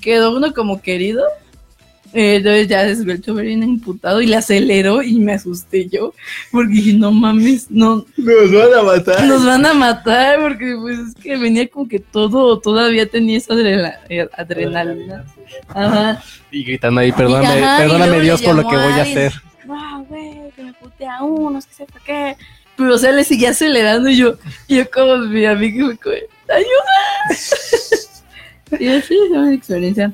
Quedó 0.00 0.36
uno 0.36 0.52
como 0.52 0.82
querido. 0.82 1.24
Eh, 2.12 2.36
entonces 2.36 2.66
ya 2.66 2.82
se 2.88 2.96
subió 2.96 3.14
el 3.14 3.22
chofer 3.22 3.44
bien 3.44 3.62
imputado 3.62 4.20
y 4.20 4.26
le 4.26 4.34
aceleró 4.34 5.00
y 5.00 5.20
me 5.20 5.34
asusté 5.34 5.88
yo. 5.88 6.12
Porque 6.50 6.72
dije, 6.74 6.94
no 6.94 7.12
mames, 7.12 7.70
no, 7.70 8.04
Nos 8.16 8.52
van 8.52 8.74
a 8.74 8.82
matar. 8.82 9.24
nos 9.24 9.46
van 9.46 9.66
a 9.66 9.74
matar. 9.74 10.40
Porque 10.40 10.76
pues 10.80 10.98
es 10.98 11.14
que 11.14 11.36
venía 11.36 11.68
como 11.68 11.88
que 11.88 12.00
todo, 12.00 12.58
todavía 12.58 13.06
tenía 13.06 13.38
esa 13.38 13.54
eh, 14.08 14.28
adrenalina. 14.36 15.24
Ajá. 15.68 16.22
Y 16.50 16.64
gritando 16.64 17.00
ahí, 17.00 17.12
perdóname, 17.12 17.60
Y, 17.60 17.62
ajá, 17.62 17.78
perdóname 17.78 18.20
Dios 18.20 18.42
por 18.42 18.56
lo 18.56 18.68
que 18.68 18.76
voy 18.76 18.92
a 18.92 19.02
hacer. 19.02 19.32
Wow, 19.70 20.04
güey, 20.08 20.50
que 20.54 20.62
me 20.62 20.72
putea 20.74 21.22
uno, 21.22 21.58
es 21.58 21.66
que 21.66 21.74
sepa 21.74 22.00
qué. 22.04 22.36
Pero, 22.76 22.94
o 22.94 22.98
sea, 22.98 23.12
le 23.12 23.24
seguía 23.24 23.50
acelerando 23.50 24.08
y 24.08 24.16
yo, 24.16 24.34
y 24.66 24.76
yo 24.76 24.90
como 24.90 25.18
mi 25.18 25.44
amigo 25.44 25.88
me 25.88 25.96
como, 25.96 26.14
¡ayuda! 26.48 27.28
y 28.78 28.88
así 28.88 29.14
es 29.14 29.30
una 29.30 29.52
experiencia 29.52 30.12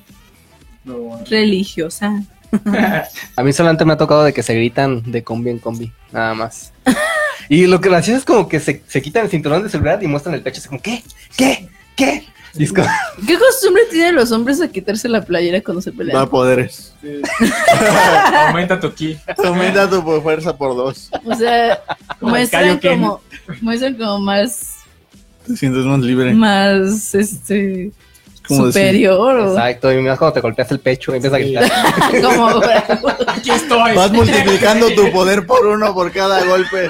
religiosa. 1.28 2.22
A 3.36 3.42
mí 3.42 3.52
solamente 3.52 3.84
me 3.84 3.92
ha 3.92 3.96
tocado 3.96 4.24
de 4.24 4.32
que 4.32 4.42
se 4.42 4.54
gritan 4.54 5.02
de 5.10 5.22
combi 5.22 5.50
en 5.50 5.58
combi, 5.58 5.92
nada 6.12 6.34
más. 6.34 6.72
Y 7.48 7.66
lo 7.66 7.80
que 7.80 7.88
gracioso 7.88 8.18
es 8.18 8.24
como 8.24 8.48
que 8.48 8.60
se, 8.60 8.82
se 8.86 9.02
quitan 9.02 9.24
el 9.24 9.30
cinturón 9.30 9.62
de 9.62 9.68
seguridad 9.68 10.00
y 10.00 10.06
muestran 10.06 10.34
el 10.34 10.42
pecho 10.42 10.58
así 10.58 10.68
como, 10.68 10.80
¿qué? 10.80 11.02
¿Qué? 11.36 11.68
¿Qué? 11.94 12.24
¿Qué 12.56 13.38
costumbre 13.38 13.82
tienen 13.90 14.14
los 14.14 14.32
hombres 14.32 14.60
a 14.60 14.68
quitarse 14.68 15.08
la 15.08 15.24
playera 15.24 15.60
cuando 15.62 15.80
se 15.82 15.90
Da 15.90 15.96
pelean? 15.96 16.28
poderes. 16.28 16.94
Aumenta 18.48 18.78
tu 18.80 18.92
ki. 18.92 19.16
Aumenta 19.44 19.88
tu 19.88 20.02
fuerza 20.22 20.56
por 20.56 20.74
dos. 20.76 21.10
O 21.24 21.34
sea, 21.34 21.80
Como 22.20 22.30
muestran 22.32 22.78
como, 22.78 23.20
muestran 23.60 23.94
como 23.94 24.18
más, 24.20 24.76
Te 25.46 25.56
sientes 25.56 25.84
más 25.84 26.00
libre. 26.00 26.32
más, 26.34 27.14
este, 27.14 27.54
decir, 27.54 27.92
superior 28.48 29.48
exacto, 29.50 29.92
y 29.92 30.00
más 30.02 30.18
cuando 30.18 30.34
te 30.34 30.40
golpeas 30.40 30.70
el 30.70 30.80
pecho 30.80 31.12
y 31.12 31.16
empiezas 31.16 31.36
a 31.36 31.40
gritar. 31.40 31.70
como 32.22 32.48
Aquí 33.28 33.50
estoy. 33.50 33.94
Vas 33.94 34.12
multiplicando 34.12 34.88
tu 34.94 35.10
poder 35.12 35.44
por 35.46 35.66
uno 35.66 35.92
por 35.94 36.10
cada 36.12 36.42
golpe. 36.44 36.88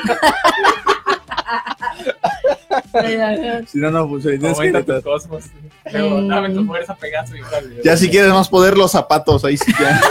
Si 3.66 3.78
no, 3.78 3.90
no 3.90 4.08
funciona. 4.08 4.38
Que 4.38 4.46
Aumenta 4.48 4.80
tu 4.80 4.84
gritar. 4.86 5.02
cosmos. 5.02 5.44
Luego, 5.92 6.22
dame 6.22 6.50
tu 6.50 6.64
fuerza, 6.66 6.94
Pegaso. 6.96 7.36
y 7.36 7.42
tal. 7.42 7.82
Ya 7.84 7.96
si 7.96 8.08
quieres 8.10 8.32
más 8.32 8.48
poder, 8.48 8.76
los 8.76 8.90
zapatos. 8.92 9.44
Ahí 9.44 9.56
sí 9.56 9.72
ya. 9.78 10.00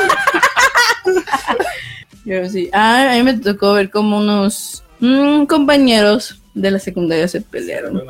Yo 2.26 2.50
sí. 2.50 2.70
Ah, 2.74 3.12
a 3.12 3.16
mí 3.16 3.24
me 3.24 3.34
tocó 3.38 3.74
ver 3.74 3.90
como 3.92 4.18
unos 4.18 4.84
mm, 5.00 5.46
compañeros 5.46 6.42
de 6.54 6.72
la 6.72 6.80
secundaria 6.80 7.28
se 7.28 7.42
pelearon. 7.42 8.02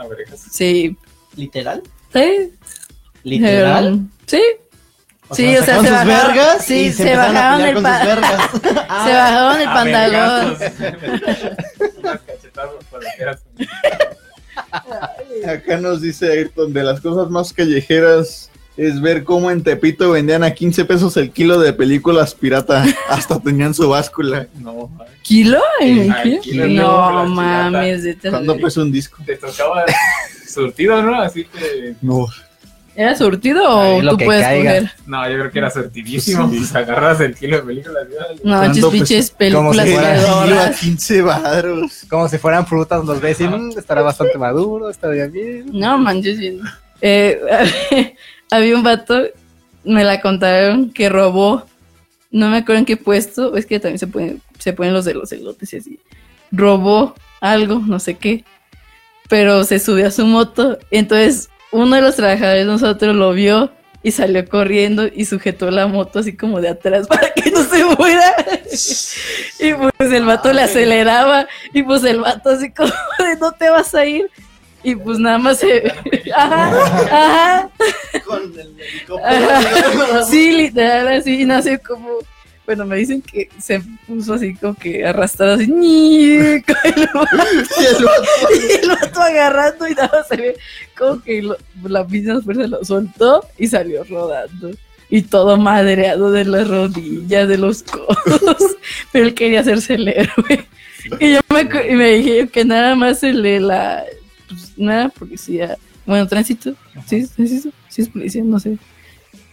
Sí. 0.52 0.96
¿Literal? 1.36 1.82
Sí. 2.14 2.52
¿Literal? 3.24 4.00
Sí. 4.26 4.42
O 5.28 5.34
Sí, 5.36 5.58
o 5.58 5.64
sea, 5.64 5.76
se 5.82 5.82
sus 5.82 5.90
bajaron- 5.90 6.08
vergas 6.08 6.64
sí, 6.66 6.76
y 6.82 6.92
se 6.92 6.98
se, 7.04 7.12
empezaron 7.14 7.36
a 7.38 7.42
bajaron 7.42 7.58
pelear 7.58 7.70
el 7.70 7.74
con 7.74 7.84
pa- 7.84 7.98
sus 8.00 8.62
vergas. 8.62 8.86
Se 9.06 9.14
bajaron 9.14 9.60
el 9.62 9.66
pantalón. 9.66 10.58
Acá 15.48 15.78
nos 15.80 16.02
dice 16.02 16.32
Ayrton, 16.32 16.74
de 16.74 16.84
las 16.84 17.02
cosas 17.02 17.30
más 17.30 17.54
callejeras 17.54 18.50
es 18.78 19.02
ver 19.02 19.24
cómo 19.24 19.52
en 19.52 19.64
Tepito 19.64 20.12
vendían 20.12 20.44
a 20.44 20.54
15 20.54 20.86
pesos 20.86 21.16
el 21.18 21.32
kilo 21.32 21.60
de 21.60 21.72
películas 21.74 22.36
pirata. 22.36 22.84
Hasta 23.10 23.40
tenían 23.40 23.74
su 23.74 23.90
báscula. 23.90 24.48
No, 24.60 24.90
¿Kilo? 25.24 25.60
No 26.68 27.26
mames. 27.26 28.18
¿Cuándo 28.22 28.58
pesa 28.58 28.82
un 28.82 28.92
disco? 28.92 29.24
te 29.26 29.38
tocaba 29.38 29.86
surtido, 30.48 31.02
¿no? 31.02 31.22
Así 31.22 31.46
que. 31.46 31.96
No. 32.02 32.28
¿Era 32.96 33.16
surtido 33.16 33.64
o 33.68 34.02
tú 34.02 34.18
que 34.18 34.26
puedes 34.26 34.44
caiga. 34.44 34.72
coger? 34.74 34.92
No, 35.06 35.30
yo 35.30 35.38
creo 35.40 35.52
que 35.52 35.60
era 35.60 35.70
surtidísimo. 35.70 36.48
Pues 36.50 36.74
agarras 36.76 37.20
el 37.20 37.36
kilo 37.36 37.58
de 37.58 37.64
películas. 37.64 38.08
No, 38.44 38.58
¿Cuánto 38.60 38.74
chis 38.74 38.86
pinches 39.00 39.54
Como 39.54 39.74
si 39.74 39.80
películas 39.80 39.90
fuera 39.92 40.14
El 40.16 40.20
kilo 40.22 40.36
a 40.40 40.46
pedoras. 40.46 40.80
15 40.80 41.22
baros. 41.22 42.06
Como 42.10 42.30
si 42.30 42.38
fueran 42.38 42.66
frutas, 42.66 43.04
los 43.04 43.20
ves 43.20 43.42
y 43.42 43.48
"Mm, 43.48 43.78
estará 43.78 44.02
bastante 44.02 44.38
maduro, 44.38 44.90
estaría 44.90 45.28
bien. 45.28 45.66
No 45.74 45.98
manches. 45.98 46.40
Eh, 47.02 47.42
había 48.52 48.76
un 48.76 48.84
vato, 48.84 49.24
me 49.84 50.04
la 50.04 50.22
contaron, 50.22 50.92
que 50.92 51.10
robó. 51.10 51.66
No 52.32 52.48
me 52.50 52.58
acuerdo 52.58 52.80
en 52.80 52.86
qué 52.86 52.96
puesto. 52.98 53.56
Es 53.58 53.66
que 53.66 53.80
también 53.80 54.00
se 54.00 54.08
ponen, 54.08 54.42
se 54.58 54.72
ponen 54.74 54.94
los 54.94 55.04
de 55.06 55.14
los 55.16 55.32
elotes 55.34 55.74
y 55.74 55.78
así. 55.78 56.00
Robó 56.52 57.14
algo, 57.42 57.82
no 57.86 58.00
sé 58.00 58.16
qué. 58.16 58.46
Pero 59.28 59.64
se 59.66 59.80
subió 59.80 60.08
a 60.08 60.12
su 60.12 60.26
moto. 60.26 60.78
Entonces, 60.92 61.50
uno 61.76 61.96
de 61.96 62.02
los 62.02 62.16
trabajadores 62.16 62.66
nosotros 62.66 63.16
lo 63.16 63.34
vio 63.34 63.72
y 64.02 64.12
salió 64.12 64.48
corriendo 64.48 65.08
y 65.14 65.26
sujetó 65.26 65.72
la 65.72 65.88
moto 65.88 66.20
así 66.20 66.36
como 66.38 66.62
de 66.62 66.70
atrás 66.70 67.08
para 67.10 67.32
que 67.34 67.52
no 67.52 67.64
se 67.64 67.84
muera. 67.84 68.36
y 69.60 69.74
pues 69.74 70.12
el 70.12 70.26
vato 70.26 70.54
le 70.54 70.62
aceleraba 70.62 71.48
y 71.74 71.84
pues 71.84 72.04
el 72.04 72.20
vato 72.22 72.50
así 72.50 72.72
como 72.72 72.92
de 73.20 73.36
no 73.40 73.52
te 73.52 73.70
vas 73.70 73.94
a 73.94 74.06
ir. 74.06 74.30
Y 74.84 74.96
pues 74.96 75.18
nada 75.18 75.40
más 75.40 75.58
se... 75.58 75.92
Ajá, 76.36 76.70
ajá. 77.10 77.70
Con 78.28 78.54
el 78.60 79.24
Ajá. 79.24 80.24
Sí, 80.26 80.52
literal, 80.52 81.08
así, 81.08 81.48
sé 81.64 81.80
cómo. 81.80 82.20
Bueno, 82.66 82.86
me 82.86 82.98
dicen 82.98 83.22
que 83.22 83.48
se 83.60 83.80
puso 84.08 84.34
así 84.34 84.56
como 84.56 84.74
que 84.76 85.06
arrastrado 85.06 85.54
así, 85.54 85.66
y 85.74 86.36
el 86.38 86.64
vato 88.90 89.22
agarrando 89.22 89.88
y 89.88 89.94
nada 89.94 90.26
se 90.28 90.36
ve 90.36 90.58
como 90.98 91.22
que 91.22 91.42
lo- 91.42 91.58
la 91.84 92.04
misma 92.04 92.42
fuerza 92.42 92.68
lo 92.68 92.84
soltó 92.84 93.46
y 93.58 93.68
salió 93.68 94.04
rodando. 94.04 94.72
Y 95.08 95.22
todo 95.22 95.56
madreado 95.58 96.32
de 96.32 96.46
las 96.46 96.68
rodillas, 96.68 97.48
de 97.48 97.60
los 97.60 97.84
codos. 97.84 98.76
Pero 99.12 99.28
él 99.28 99.36
quería 99.36 99.60
hacerse 99.60 99.94
el 99.94 100.08
héroe. 100.08 100.66
Y 101.20 101.34
yo 101.34 101.40
me, 101.50 101.92
y 101.92 101.96
me 101.96 102.10
dije 102.16 102.48
que 102.48 102.66
nada 102.66 102.96
más 102.96 103.22
el 103.22 103.44
de 103.44 103.60
la. 103.60 104.04
Pues, 104.50 104.74
era 104.76 105.10
policía. 105.10 105.78
Bueno, 106.08 106.28
tránsito. 106.28 106.74
Sí, 107.08 107.28
tránsito. 107.28 107.70
Sí, 107.88 108.02
es 108.02 108.10
policía, 108.10 108.42
no 108.44 108.60
sé. 108.60 108.80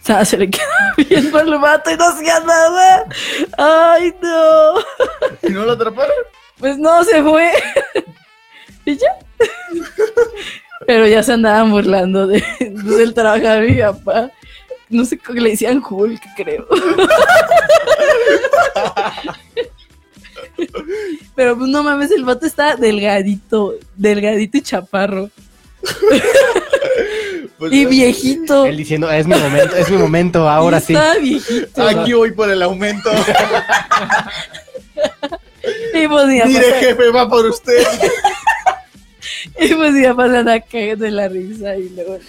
O 0.03 0.05
sea, 0.05 0.25
se 0.25 0.37
le 0.37 0.49
quedó 0.49 0.63
viendo 1.09 1.37
al 1.37 1.57
vato 1.59 1.89
y 1.89 1.95
no 1.95 2.09
hacía 2.09 2.41
nada. 2.41 3.05
Ay, 3.57 4.13
no. 4.21 4.79
¿Y 5.47 5.53
no 5.53 5.63
lo 5.63 5.71
atraparon? 5.71 6.11
Pues 6.59 6.77
no, 6.77 7.01
se 7.05 7.23
fue. 7.23 7.51
y 8.85 8.97
ya. 8.97 9.07
Pero 10.87 11.07
ya 11.07 11.23
se 11.23 11.31
andaban 11.31 11.71
burlando 11.71 12.27
de, 12.27 12.43
del 12.59 13.13
trabajo 13.13 13.47
de 13.47 13.61
mi 13.61 13.79
papá. 13.79 14.29
No 14.89 15.05
sé 15.05 15.17
le 15.29 15.51
decían 15.51 15.81
Hulk, 15.81 16.21
creo. 16.35 16.67
Pero 21.33 21.57
pues 21.57 21.69
no 21.69 21.81
mames, 21.81 22.11
el 22.11 22.25
vato 22.25 22.45
está 22.45 22.75
delgadito, 22.75 23.75
delgadito 23.95 24.57
y 24.57 24.61
chaparro. 24.61 25.29
Pues, 27.57 27.71
Y 27.71 27.85
viejito. 27.85 28.65
Él 28.65 28.77
diciendo, 28.77 29.11
es 29.11 29.27
mi 29.27 29.35
momento, 29.35 29.75
es 29.75 29.89
mi 29.89 29.97
momento, 29.97 30.49
ahora 30.49 30.79
sí. 30.79 30.95
Viejito. 31.21 31.87
Aquí 31.87 32.13
voy 32.13 32.31
por 32.31 32.49
el 32.49 32.61
aumento. 32.61 33.11
Y 35.93 36.07
pues 36.07 36.27
mi 36.27 36.41
Mire, 36.41 36.73
jefe, 36.73 37.09
va 37.11 37.29
por 37.29 37.45
usted. 37.45 37.83
y 39.59 39.73
pues 39.73 40.07
papá 40.07 40.29
se 40.29 40.37
andaba 40.37 40.59
cagando 40.59 41.05
de 41.05 41.11
la 41.11 41.27
risa 41.29 41.75
y 41.77 41.89
luego 41.89 42.19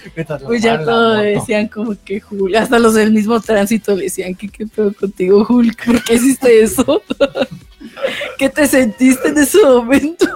Pues 0.46 0.62
ya 0.62 0.82
todos 0.84 1.22
decían 1.22 1.68
como 1.68 1.96
que 2.04 2.22
Hulk, 2.28 2.54
hasta 2.54 2.78
los 2.78 2.94
del 2.94 3.12
mismo 3.12 3.40
tránsito 3.40 3.94
le 3.96 4.04
decían 4.04 4.34
que 4.34 4.48
qué 4.48 4.66
pedo 4.66 4.92
contigo 4.92 5.46
Hulk, 5.48 5.84
¿por 5.84 6.04
qué 6.04 6.14
hiciste 6.14 6.62
eso? 6.62 7.02
¿Qué 8.38 8.48
te 8.48 8.66
sentiste 8.66 9.28
en 9.28 9.38
ese 9.38 9.62
momento? 9.62 10.26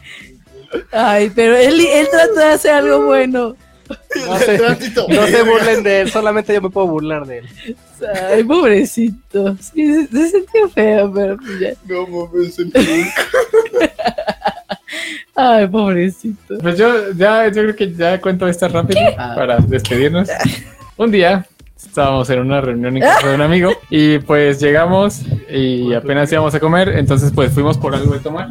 Ay, 0.92 1.30
pero 1.34 1.56
él, 1.56 1.80
él 1.80 2.08
trató 2.10 2.34
de 2.34 2.44
hacer 2.44 2.72
algo 2.72 3.06
bueno. 3.06 3.56
No 4.26 4.38
se, 4.38 4.58
Tránsito. 4.58 5.06
no 5.08 5.26
se 5.26 5.42
burlen 5.42 5.82
de 5.82 6.00
él, 6.00 6.10
solamente 6.10 6.52
yo 6.52 6.60
me 6.60 6.70
puedo 6.70 6.86
burlar 6.88 7.24
de 7.24 7.38
él. 7.38 7.48
Ay, 8.30 8.44
pobrecito. 8.44 9.56
Sí, 9.56 9.86
se, 9.86 10.06
se 10.08 10.28
sentía 10.30 10.68
feo, 10.68 11.12
pero 11.12 11.36
ya. 11.60 11.70
No 11.86 12.06
mames, 12.06 12.58
el 12.58 12.66
Hulk. 12.66 13.90
Ay, 15.34 15.66
pobrecito. 15.68 16.58
Pues 16.58 16.76
yo 16.76 17.12
ya, 17.12 17.46
yo 17.46 17.62
creo 17.62 17.76
que 17.76 17.94
ya 17.94 18.20
cuento 18.20 18.48
esta 18.48 18.68
rápido 18.68 19.00
para 19.16 19.58
despedirnos. 19.58 20.28
Un 20.96 21.10
día 21.12 21.46
estábamos 21.76 22.28
en 22.30 22.40
una 22.40 22.60
reunión 22.60 22.96
en 22.96 23.02
casa 23.02 23.28
de 23.28 23.34
un 23.36 23.42
amigo 23.42 23.70
y 23.88 24.18
pues 24.18 24.60
llegamos 24.60 25.22
y 25.48 25.94
apenas 25.94 26.30
íbamos 26.32 26.54
a 26.54 26.60
comer, 26.60 26.88
entonces 26.88 27.30
pues 27.32 27.52
fuimos 27.52 27.78
por 27.78 27.94
algo 27.94 28.14
de 28.14 28.20
tomar. 28.20 28.48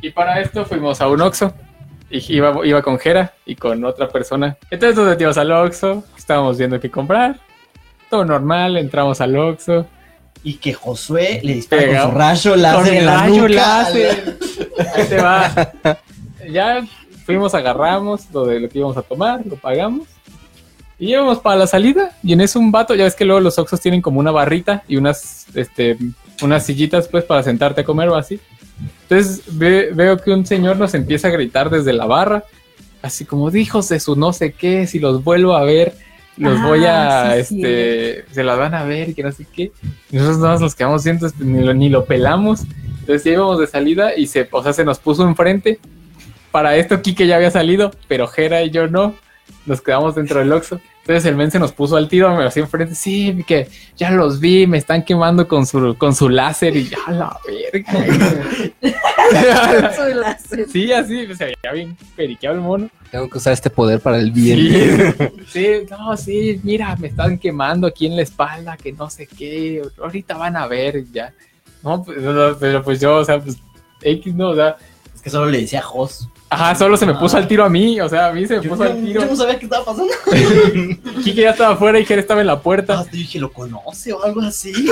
Y 0.00 0.10
para 0.10 0.40
esto 0.40 0.64
fuimos 0.64 1.00
a 1.00 1.08
un 1.08 1.20
Oxxo 1.20 1.52
iba, 2.10 2.66
iba 2.66 2.82
con 2.82 2.98
Jera 2.98 3.34
y 3.46 3.54
con 3.56 3.84
otra 3.84 4.08
persona. 4.08 4.56
Entonces 4.70 4.96
nos 4.96 5.08
metimos 5.08 5.38
al 5.38 5.52
Oxxo, 5.52 6.04
estábamos 6.16 6.58
viendo 6.58 6.80
qué 6.80 6.90
comprar. 6.90 7.38
Todo 8.08 8.24
normal, 8.24 8.76
entramos 8.76 9.20
al 9.20 9.36
Oxxo. 9.36 9.86
Y 10.42 10.54
que 10.54 10.72
Josué 10.72 11.40
le 11.42 11.54
dispara 11.54 11.86
con 11.86 12.12
su 12.12 12.18
rayo 12.18 12.56
láser 12.56 12.94
en 12.94 13.06
la 13.06 13.16
rayo 13.20 13.48
nuca. 13.48 13.54
láser. 13.54 14.38
Ahí 14.94 15.04
te 15.06 15.16
va. 15.20 15.72
Ya 16.50 16.82
fuimos, 17.26 17.54
agarramos 17.54 18.22
lo 18.32 18.46
de 18.46 18.60
lo 18.60 18.68
que 18.68 18.78
íbamos 18.78 18.96
a 18.96 19.02
tomar, 19.02 19.44
lo 19.44 19.56
pagamos. 19.56 20.08
Y 20.98 21.12
íbamos 21.12 21.38
para 21.38 21.56
la 21.56 21.66
salida. 21.66 22.12
Y 22.22 22.32
en 22.32 22.40
eso 22.40 22.58
un 22.58 22.72
vato, 22.72 22.94
ya 22.94 23.04
ves 23.04 23.14
que 23.14 23.24
luego 23.24 23.40
los 23.40 23.58
Oxxos 23.58 23.80
tienen 23.80 24.00
como 24.00 24.18
una 24.18 24.30
barrita 24.30 24.82
y 24.88 24.96
unas, 24.96 25.46
este, 25.54 25.98
unas 26.42 26.64
sillitas 26.64 27.06
pues 27.06 27.24
para 27.24 27.42
sentarte 27.42 27.82
a 27.82 27.84
comer 27.84 28.08
o 28.08 28.16
así. 28.16 28.40
Entonces 29.02 29.42
ve- 29.52 29.90
veo 29.94 30.16
que 30.18 30.30
un 30.30 30.46
señor 30.46 30.76
nos 30.76 30.94
empieza 30.94 31.28
a 31.28 31.30
gritar 31.30 31.70
desde 31.70 31.92
la 31.92 32.06
barra. 32.06 32.44
Así 33.02 33.24
como, 33.24 33.54
hijos 33.54 33.88
de 33.88 33.98
su 33.98 34.14
no 34.16 34.32
sé 34.32 34.52
qué, 34.52 34.86
si 34.86 34.98
los 34.98 35.24
vuelvo 35.24 35.56
a 35.56 35.64
ver, 35.64 35.94
los 36.36 36.58
Ah, 36.58 36.66
voy 36.66 36.84
a, 36.86 37.32
sí, 37.44 37.56
este, 37.62 38.24
se 38.30 38.44
las 38.44 38.58
van 38.58 38.74
a 38.74 38.84
ver 38.84 39.14
que 39.14 39.22
no 39.22 39.32
sé 39.32 39.46
qué. 39.52 39.72
Y 40.10 40.16
nosotros 40.16 40.38
nada 40.38 40.52
más 40.52 40.60
nos 40.60 40.74
quedamos 40.74 41.02
viendo, 41.04 41.26
este, 41.26 41.44
ni 41.44 41.64
lo, 41.64 41.74
ni 41.74 41.88
lo 41.88 42.04
pelamos. 42.04 42.60
Entonces 43.00 43.24
ya 43.24 43.32
íbamos 43.32 43.58
de 43.58 43.66
salida 43.66 44.14
y 44.16 44.26
se, 44.26 44.46
o 44.50 44.62
sea, 44.62 44.72
se 44.72 44.84
nos 44.84 44.98
puso 44.98 45.26
enfrente. 45.26 45.78
Para 46.52 46.76
esto 46.76 47.00
Kike 47.00 47.26
ya 47.26 47.36
había 47.36 47.50
salido, 47.50 47.90
pero 48.06 48.26
Jera 48.26 48.62
y 48.62 48.70
yo 48.70 48.86
no. 48.86 49.14
Nos 49.66 49.80
quedamos 49.80 50.14
dentro 50.14 50.38
del 50.40 50.52
Oxxo. 50.52 50.80
Entonces 51.00 51.24
el 51.24 51.36
men 51.36 51.50
se 51.50 51.58
nos 51.58 51.72
puso 51.72 51.96
al 51.96 52.08
tiro, 52.08 52.34
me 52.36 52.44
hacía 52.44 52.62
enfrente, 52.62 52.94
sí, 52.94 53.42
que 53.46 53.68
ya 53.96 54.10
los 54.10 54.38
vi, 54.38 54.66
me 54.66 54.78
están 54.78 55.02
quemando 55.02 55.48
con 55.48 55.66
su, 55.66 55.96
con 55.96 56.14
su 56.14 56.28
láser 56.28 56.76
y 56.76 56.88
ya 56.88 56.98
la 57.10 57.38
verga. 57.46 57.92
Soy 59.96 60.14
láser. 60.14 60.66
sí, 60.68 60.92
así, 60.92 61.26
se 61.34 61.44
veía 61.46 61.72
bien 61.72 61.96
periqueado 62.14 62.56
el 62.56 62.62
mono. 62.62 62.90
Tengo 63.10 63.28
que 63.28 63.38
usar 63.38 63.54
este 63.54 63.70
poder 63.70 64.00
para 64.00 64.18
el 64.18 64.30
bien. 64.30 65.16
Sí, 65.48 65.48
sí, 65.48 65.86
no, 65.90 66.16
sí, 66.16 66.60
mira, 66.62 66.94
me 66.96 67.08
están 67.08 67.38
quemando 67.38 67.86
aquí 67.86 68.06
en 68.06 68.16
la 68.16 68.22
espalda, 68.22 68.76
que 68.76 68.92
no 68.92 69.08
sé 69.08 69.26
qué, 69.26 69.82
ahorita 69.98 70.36
van 70.36 70.56
a 70.56 70.66
ver 70.66 71.04
ya. 71.10 71.32
No, 71.82 72.04
pues, 72.04 72.18
no, 72.18 72.56
pero 72.58 72.82
pues 72.82 73.00
yo, 73.00 73.16
o 73.16 73.24
sea, 73.24 73.40
pues 73.40 73.56
X 74.02 74.34
no, 74.34 74.50
o 74.50 74.54
sea, 74.54 74.76
Es 75.14 75.22
que 75.22 75.30
solo 75.30 75.50
le 75.50 75.60
decía 75.60 75.82
Jos. 75.82 76.28
ajá, 76.48 76.74
solo 76.74 76.96
se 76.96 77.04
me 77.06 77.14
puso 77.14 77.36
al 77.36 77.46
tiro 77.46 77.62
a 77.64 77.68
mí, 77.68 78.00
o 78.00 78.08
sea, 78.08 78.28
a 78.28 78.32
mí 78.32 78.46
se 78.46 78.56
me 78.56 78.62
Yo, 78.64 78.70
puso 78.70 78.82
al 78.84 78.96
yo- 78.98 79.04
tiro. 79.06 79.20
yo 79.22 79.26
no 79.28 79.36
sabía 79.36 79.58
qué 79.58 79.66
estaba 79.66 79.84
pasando. 79.84 80.12
Kike 81.24 81.42
ya 81.42 81.50
estaba 81.50 81.74
afuera 81.74 81.98
y 82.00 82.04
Jere 82.06 82.20
estaba 82.22 82.40
en 82.40 82.46
la 82.46 82.60
puerta. 82.60 83.00
Ah, 83.00 83.06
dije, 83.10 83.38
¿lo 83.38 83.52
conoce 83.52 84.12
o 84.12 84.22
algo 84.24 84.40
así? 84.40 84.72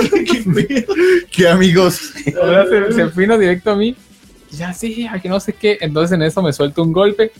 ¿Qué 1.31 1.47
amigos? 1.47 2.11
O 2.39 2.47
sea, 2.47 2.65
se, 2.65 2.93
se 2.93 3.05
vino 3.19 3.37
directo 3.37 3.71
a 3.71 3.75
mí. 3.75 3.95
Y 4.51 4.55
Ya 4.55 4.73
sí, 4.73 5.07
a 5.07 5.19
que 5.19 5.29
no 5.29 5.39
sé 5.39 5.53
qué. 5.53 5.77
Entonces 5.81 6.13
en 6.15 6.21
eso 6.23 6.41
me 6.41 6.53
suelto 6.53 6.83
un 6.83 6.93
golpe. 6.93 7.31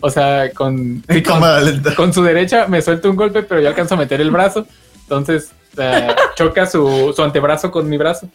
O 0.00 0.08
sea, 0.08 0.50
con, 0.52 1.02
sí, 1.08 1.22
con, 1.22 1.34
Cámara 1.34 1.60
lenta. 1.60 1.94
con 1.94 2.12
su 2.12 2.22
derecha 2.22 2.66
me 2.68 2.80
suelto 2.80 3.10
un 3.10 3.16
golpe, 3.16 3.42
pero 3.42 3.60
yo 3.60 3.68
alcanzo 3.68 3.94
a 3.94 3.98
meter 3.98 4.20
el 4.20 4.30
brazo. 4.30 4.66
Entonces 5.02 5.50
eh, 5.76 6.08
choca 6.36 6.64
su, 6.66 7.12
su 7.14 7.22
antebrazo 7.22 7.70
con 7.70 7.88
mi 7.88 7.98
brazo. 7.98 8.28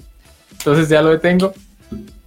Entonces 0.60 0.90
ya 0.90 1.02
lo 1.02 1.10
detengo. 1.10 1.54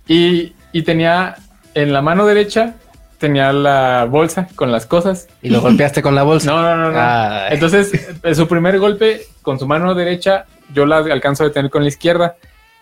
Y, 0.09 0.53
y 0.73 0.83
tenía 0.83 1.37
en 1.83 1.93
la 1.93 2.03
mano 2.03 2.27
derecha, 2.27 2.75
tenía 3.19 3.53
la 3.53 4.07
bolsa 4.09 4.49
con 4.55 4.71
las 4.73 4.87
cosas. 4.87 5.29
Y 5.43 5.51
lo 5.51 5.61
golpeaste 5.61 6.03
con 6.03 6.15
la 6.15 6.23
bolsa. 6.23 6.51
No, 6.51 6.63
no, 6.63 6.77
no, 6.77 6.91
no. 6.93 6.99
Ay. 7.01 7.49
Entonces, 7.55 7.93
eh, 8.23 8.35
su 8.35 8.47
primer 8.47 8.79
golpe 8.79 9.23
con 9.43 9.59
su 9.59 9.67
mano 9.67 9.95
derecha, 9.95 10.45
yo 10.73 10.87
la 10.87 10.99
alcanzo 10.99 11.45
a 11.45 11.49
detener 11.49 11.71
con 11.71 11.83
la 11.83 11.89
izquierda. 11.89 12.37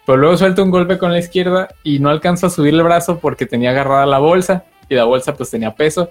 Pero 0.05 0.19
luego 0.19 0.37
suelto 0.37 0.63
un 0.63 0.71
golpe 0.71 0.99
con 0.99 1.11
la 1.13 1.19
izquierda 1.19 1.69
y 1.83 1.99
no 1.99 2.11
alcanzo 2.11 2.47
a 2.47 2.51
subir 2.51 2.75
el 2.75 2.83
brazo 2.83 3.19
porque 3.19 3.45
tenía 3.47 3.71
agarrada 3.71 4.07
la 4.07 4.19
bolsa 4.19 4.65
y 4.89 4.95
la 4.95 5.05
bolsa 5.05 5.35
pues 5.35 5.51
tenía 5.51 5.75
peso. 5.75 6.11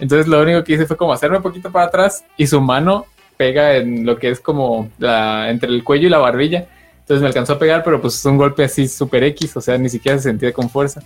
Entonces 0.00 0.26
lo 0.26 0.40
único 0.42 0.64
que 0.64 0.72
hice 0.72 0.84
fue 0.86 0.96
como 0.96 1.12
hacerme 1.12 1.36
un 1.36 1.42
poquito 1.44 1.70
para 1.70 1.86
atrás 1.86 2.24
y 2.36 2.46
su 2.48 2.60
mano 2.60 3.06
pega 3.36 3.76
en 3.76 4.04
lo 4.04 4.18
que 4.18 4.30
es 4.30 4.40
como 4.40 4.88
la- 4.98 5.48
entre 5.48 5.68
el 5.70 5.84
cuello 5.84 6.08
y 6.08 6.10
la 6.10 6.18
barbilla. 6.18 6.66
Entonces 7.00 7.20
me 7.22 7.28
alcanzó 7.28 7.52
a 7.52 7.58
pegar, 7.60 7.84
pero 7.84 8.00
pues 8.00 8.16
es 8.16 8.24
un 8.24 8.36
golpe 8.36 8.64
así 8.64 8.88
super 8.88 9.22
X, 9.22 9.56
o 9.56 9.60
sea, 9.60 9.78
ni 9.78 9.88
siquiera 9.88 10.18
se 10.18 10.24
sentía 10.24 10.52
con 10.52 10.68
fuerza. 10.68 11.02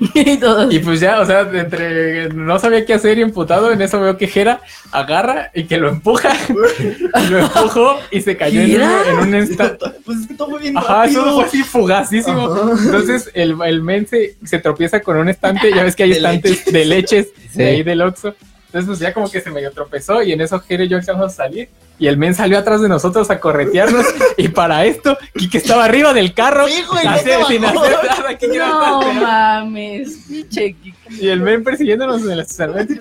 y 0.14 0.36
todos. 0.38 0.72
Y 0.72 0.78
pues 0.78 0.98
ya, 1.00 1.20
o 1.20 1.26
sea, 1.26 1.40
entre 1.52 2.30
no 2.30 2.58
sabía 2.58 2.84
qué 2.86 2.94
hacer 2.94 3.18
y 3.18 3.22
emputado, 3.22 3.70
en 3.70 3.82
eso 3.82 4.00
veo 4.00 4.16
que 4.16 4.26
Jera 4.26 4.60
agarra 4.92 5.50
y 5.54 5.64
que 5.64 5.76
lo 5.76 5.88
empuja. 5.88 6.30
y 6.48 7.26
lo 7.30 7.38
empujó 7.40 7.98
y 8.10 8.20
se 8.20 8.36
cayó 8.36 8.62
en 8.62 8.80
en 8.80 9.18
un 9.18 9.34
instante. 9.34 9.86
Pues 10.04 10.20
es 10.20 10.26
que 10.28 10.34
todo 10.34 10.50
fue 10.50 10.60
bien 10.60 10.78
Ajá, 10.78 11.04
eso 11.04 11.34
fue 11.34 11.44
así 11.44 11.62
fugacísimo. 11.62 12.70
Entonces 12.82 13.30
el, 13.34 13.56
el 13.64 13.82
men 13.82 14.06
se, 14.06 14.36
se 14.44 14.58
tropieza 14.58 15.00
con 15.00 15.16
un 15.18 15.28
estante, 15.28 15.70
ya 15.74 15.84
ves 15.84 15.94
que 15.96 16.04
hay 16.04 16.10
De 16.10 16.16
estantes 16.16 16.64
de 16.64 16.84
leches 16.84 17.28
Sí. 17.50 17.58
de 17.58 17.66
ahí 17.66 17.82
del 17.82 18.00
Oxxo. 18.02 18.34
Entonces 18.70 18.86
pues 18.86 18.98
ya 19.00 19.12
como 19.12 19.28
que 19.28 19.40
se 19.40 19.50
medio 19.50 19.72
tropezó 19.72 20.22
y 20.22 20.30
en 20.32 20.40
eso 20.40 20.60
Jere 20.60 20.84
y 20.84 20.88
yo 20.88 20.96
alcanzamos 20.96 21.32
a 21.32 21.34
salir. 21.34 21.68
Y 21.98 22.06
el 22.06 22.16
men 22.16 22.36
salió 22.36 22.56
atrás 22.56 22.80
de 22.80 22.88
nosotros 22.88 23.28
a 23.30 23.40
corretearnos. 23.40 24.06
y 24.36 24.46
para 24.46 24.84
esto, 24.84 25.18
Kike 25.36 25.58
estaba 25.58 25.84
arriba 25.86 26.14
del 26.14 26.32
carro. 26.32 26.68
Sí, 26.68 26.84
güey, 26.88 27.04
así, 27.04 27.26
neta, 27.26 27.46
sin 27.46 27.62
bajó. 27.62 27.80
hacer 27.82 27.98
nada. 28.06 28.38
Kike 28.38 28.58
no 28.58 29.12
mames, 29.14 30.18
pinche 30.28 30.72
Kike. 30.74 30.96
y 31.20 31.28
el 31.28 31.40
men 31.40 31.64
persiguiéndonos 31.64 32.22
en 32.22 32.30
el 32.30 32.40
estacionamiento. 32.40 32.94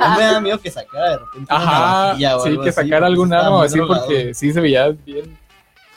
No 0.00 0.16
me 0.16 0.22
da 0.22 0.40
miedo 0.40 0.60
que 0.60 0.70
sacara 0.70 1.10
de 1.10 1.18
repente 1.18 1.52
una 1.52 1.62
Ajá, 1.62 1.72
navajilla 1.80 2.36
o 2.36 2.40
sí, 2.44 2.48
algo 2.50 2.62
que 2.62 2.72
sacara 2.72 3.06
algún 3.06 3.32
arma 3.34 3.56
o 3.56 3.62
así 3.62 3.76
drogado. 3.76 4.06
porque 4.06 4.34
sí 4.34 4.52
se 4.52 4.60
veía 4.60 4.88
bien 5.04 5.36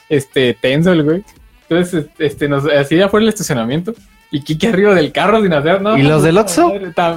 este 0.10 0.56
tenso 0.60 0.92
el 0.92 1.04
güey. 1.04 1.24
Entonces, 1.70 2.08
este, 2.18 2.50
nos, 2.50 2.66
así 2.66 2.98
ya 2.98 3.08
fue 3.08 3.22
el 3.22 3.30
estacionamiento. 3.30 3.94
Y 4.34 4.42
Kike 4.42 4.68
arriba 4.70 4.96
del 4.96 5.12
carro 5.12 5.42
sin 5.42 5.52
hacer 5.54 5.82
nada. 5.82 6.00
¿Y 6.00 6.04
los 6.04 6.24
del 6.24 6.38
Oxxo? 6.38 6.72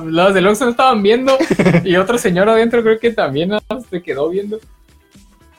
Los 0.07 0.35
del 0.35 0.47
Oxxo 0.49 0.65
no 0.65 0.71
estaban 0.73 1.03
viendo. 1.03 1.37
y 1.85 1.95
otro 1.97 2.19
señor 2.19 2.49
adentro 2.49 2.83
creo 2.83 2.99
que 2.99 3.13
también 3.13 3.53
se 3.89 4.03
quedó 4.03 4.29
viendo. 4.31 4.59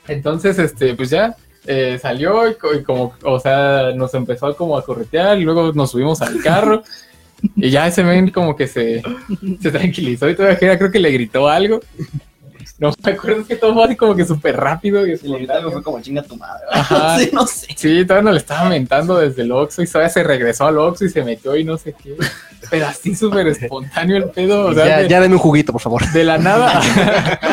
Entonces, 0.07 0.59
este, 0.59 0.93
pues 0.95 1.09
ya 1.09 1.35
eh, 1.65 1.97
salió 2.01 2.49
y, 2.49 2.55
co- 2.55 2.73
y 2.75 2.83
como, 2.83 3.13
o 3.23 3.39
sea, 3.39 3.91
nos 3.95 4.13
empezó 4.13 4.55
como 4.55 4.77
a 4.77 4.83
corretear 4.85 5.37
y 5.39 5.43
luego 5.43 5.71
nos 5.73 5.91
subimos 5.91 6.21
al 6.21 6.41
carro. 6.41 6.83
Y 7.55 7.69
ya 7.69 7.87
ese 7.87 8.03
men 8.03 8.31
como 8.31 8.55
que 8.55 8.67
se, 8.67 9.01
se 9.61 9.71
tranquilizó 9.71 10.29
y 10.29 10.35
todavía 10.35 10.77
creo 10.77 10.91
que 10.91 10.99
le 10.99 11.11
gritó 11.11 11.47
algo. 11.47 11.79
No 12.79 12.91
me 13.03 13.11
acuerdo, 13.11 13.45
que 13.45 13.55
todo 13.55 13.73
fue 13.73 13.85
así 13.85 13.95
como 13.95 14.15
que 14.15 14.25
súper 14.25 14.57
rápido. 14.57 15.05
Y 15.07 15.11
que 15.11 15.17
fue 15.71 15.83
como 15.83 16.01
chinga 16.01 16.21
tu 16.23 16.35
madre. 16.35 16.63
Ajá. 16.71 17.17
Sí, 17.19 17.29
no 17.31 17.47
sé. 17.47 17.67
Sí, 17.75 18.03
todavía 18.05 18.23
no 18.25 18.31
le 18.31 18.37
estaba 18.39 18.67
mentando 18.69 19.17
desde 19.17 19.43
el 19.43 19.51
Oxxo 19.51 19.81
y 19.81 19.87
todavía 19.87 20.09
se 20.09 20.23
regresó 20.23 20.65
al 20.67 20.77
Oxxo 20.77 21.05
y 21.05 21.09
se 21.09 21.23
metió 21.23 21.55
y 21.55 21.63
no 21.63 21.77
sé 21.77 21.93
qué. 22.01 22.15
Pero 22.69 22.87
así 22.87 23.15
súper 23.15 23.47
espontáneo 23.47 24.17
el 24.17 24.25
pedo. 24.31 24.67
O 24.67 24.73
sea, 24.73 24.85
ya, 24.85 24.97
de, 24.99 25.07
ya 25.07 25.21
deme 25.21 25.35
un 25.35 25.39
juguito, 25.39 25.71
por 25.71 25.81
favor. 25.81 26.11
de 26.11 26.23
la 26.23 26.37
nada. 26.37 26.81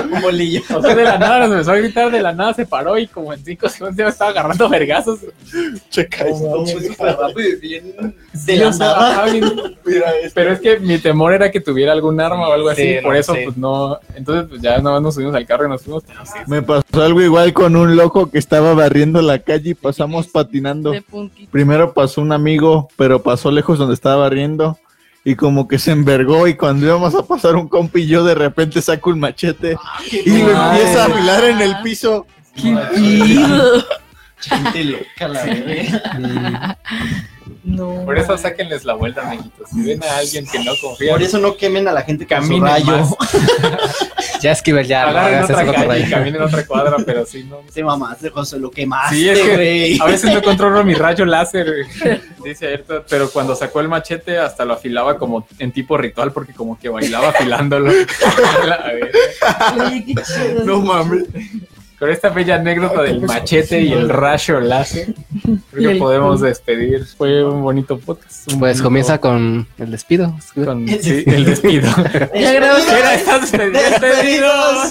Un 0.12 0.22
bolillo. 0.22 0.62
O 0.74 0.80
sea, 0.82 0.94
de 0.94 1.04
la 1.04 1.18
nada 1.18 1.40
nos 1.40 1.52
empezó 1.52 1.72
a 1.72 1.76
gritar, 1.76 2.10
de 2.10 2.22
la 2.22 2.32
nada 2.32 2.54
se 2.54 2.66
paró 2.66 2.98
y 2.98 3.06
como 3.06 3.32
en 3.32 3.44
cinco 3.44 3.68
segundos 3.68 3.96
ya 3.96 4.04
me 4.04 4.10
estaba 4.10 4.30
agarrando 4.30 4.68
vergazos. 4.68 5.20
Checa 5.90 6.24
esto. 6.28 6.44
Todo 6.44 6.66
fue 6.66 6.82
súper 6.82 7.16
rápido 7.16 7.48
y 7.48 7.56
bien 7.56 8.14
de 8.32 8.56
la 8.56 8.70
nada. 8.70 9.26
Pero 10.34 10.52
es 10.52 10.60
que 10.60 10.78
mi 10.78 10.98
temor 10.98 11.34
era 11.34 11.50
que 11.50 11.60
tuviera 11.60 11.92
algún 11.92 12.20
arma 12.20 12.48
o 12.48 12.52
algo 12.52 12.70
así, 12.70 12.82
Sí, 12.82 12.94
por 13.02 13.12
no, 13.12 13.18
eso 13.18 13.34
sí. 13.34 13.40
pues 13.44 13.56
no. 13.56 13.98
Entonces 14.14 14.46
pues 14.48 14.62
ya 14.62 14.78
más 14.80 15.01
nos 15.02 15.14
subimos 15.14 15.34
al 15.34 15.46
carro 15.46 15.66
y 15.66 15.68
nos 15.68 15.82
fuimos. 15.82 16.04
pero 16.06 16.24
sí, 16.24 16.32
Me 16.46 16.62
pasó 16.62 17.02
algo 17.02 17.20
igual 17.20 17.52
con 17.52 17.76
un 17.76 17.96
loco 17.96 18.30
que 18.30 18.38
estaba 18.38 18.72
barriendo 18.74 19.20
la 19.20 19.40
calle 19.40 19.70
y 19.70 19.74
pasamos 19.74 20.28
patinando. 20.28 20.92
Primero 21.50 21.92
pasó 21.92 22.20
un 22.22 22.32
amigo, 22.32 22.88
pero 22.96 23.22
pasó 23.22 23.50
lejos 23.50 23.78
donde 23.78 23.94
estaba 23.94 24.16
barriendo. 24.16 24.78
Y 25.24 25.36
como 25.36 25.68
que 25.68 25.78
se 25.78 25.92
envergó 25.92 26.48
y 26.48 26.54
cuando 26.54 26.86
íbamos 26.86 27.14
a 27.14 27.22
pasar 27.22 27.54
un 27.54 27.68
compi 27.68 28.06
yo 28.06 28.24
de 28.24 28.34
repente 28.34 28.82
saco 28.82 29.10
un 29.10 29.20
machete 29.20 29.76
y 30.10 30.38
lo 30.38 30.50
empieza 30.50 31.02
a 31.02 31.06
afilar 31.06 31.44
en 31.44 31.60
el 31.60 31.76
piso. 31.84 32.26
Gente 34.40 34.84
loca, 34.84 35.28
la. 35.28 36.78
No. 37.64 38.04
Por 38.04 38.18
eso 38.18 38.36
sáquenles 38.36 38.84
la 38.84 38.94
vuelta, 38.94 39.22
amiguitos. 39.22 39.70
Si 39.70 39.82
ven 39.82 40.02
a 40.02 40.18
alguien 40.18 40.44
que 40.46 40.58
no 40.64 40.72
confía, 40.80 41.12
Por 41.12 41.22
eso 41.22 41.38
no 41.38 41.56
quemen 41.56 41.86
a 41.86 41.92
la 41.92 42.02
gente 42.02 42.26
con 42.26 42.44
su 42.46 42.60
rayo. 42.60 43.04
Ya, 44.42 44.52
Esquivel, 44.52 44.86
ya. 44.86 45.08
Agarren 45.08 45.44
otra 45.44 45.62
eso 45.62 45.72
calle 45.72 46.10
caminen 46.10 46.42
otra 46.42 46.66
cuadra, 46.66 46.96
pero 47.06 47.24
sí, 47.24 47.44
no. 47.44 47.58
Te 47.72 47.82
mamaste, 47.84 48.30
José, 48.30 48.58
lo 48.58 48.70
quemaste, 48.70 49.14
Sí, 49.14 49.28
es 49.28 49.38
que 49.38 49.54
güey. 49.54 49.98
a 50.00 50.04
veces 50.06 50.34
no 50.34 50.42
controlo 50.44 50.82
mi 50.84 50.94
rayo 50.94 51.24
láser, 51.24 51.86
dice 52.44 52.66
Ayrton, 52.66 53.04
pero 53.08 53.30
cuando 53.30 53.54
sacó 53.54 53.80
el 53.80 53.88
machete 53.88 54.38
hasta 54.38 54.64
lo 54.64 54.74
afilaba 54.74 55.16
como 55.18 55.46
en 55.58 55.72
tipo 55.72 55.96
ritual 55.96 56.32
porque 56.32 56.52
como 56.52 56.78
que 56.78 56.88
bailaba 56.88 57.28
afilándolo. 57.30 57.92
Qué 60.06 60.14
chido. 60.14 60.64
No 60.64 60.80
mames. 60.80 61.24
Con 62.02 62.10
esta 62.10 62.30
bella 62.30 62.56
anécdota 62.56 63.00
del 63.02 63.20
machete 63.20 63.80
y 63.80 63.92
el 63.92 64.08
rayo 64.08 64.58
láser, 64.58 65.14
creo 65.70 65.88
que 65.88 65.92
el- 65.92 65.98
podemos 65.98 66.40
despedir. 66.40 67.04
Fue 67.06 67.44
un 67.44 67.62
bonito 67.62 67.96
podcast. 67.96 68.50
un 68.52 68.58
Pues 68.58 68.72
bonito- 68.78 68.82
comienza 68.82 69.18
con 69.18 69.68
el 69.78 69.90
despido. 69.92 70.34
con 70.64 70.88
sí, 70.88 71.22
el 71.24 71.44
despido. 71.44 71.88
Ya 72.34 72.54
grabamos. 72.54 72.86
Despedidos. 73.52 74.90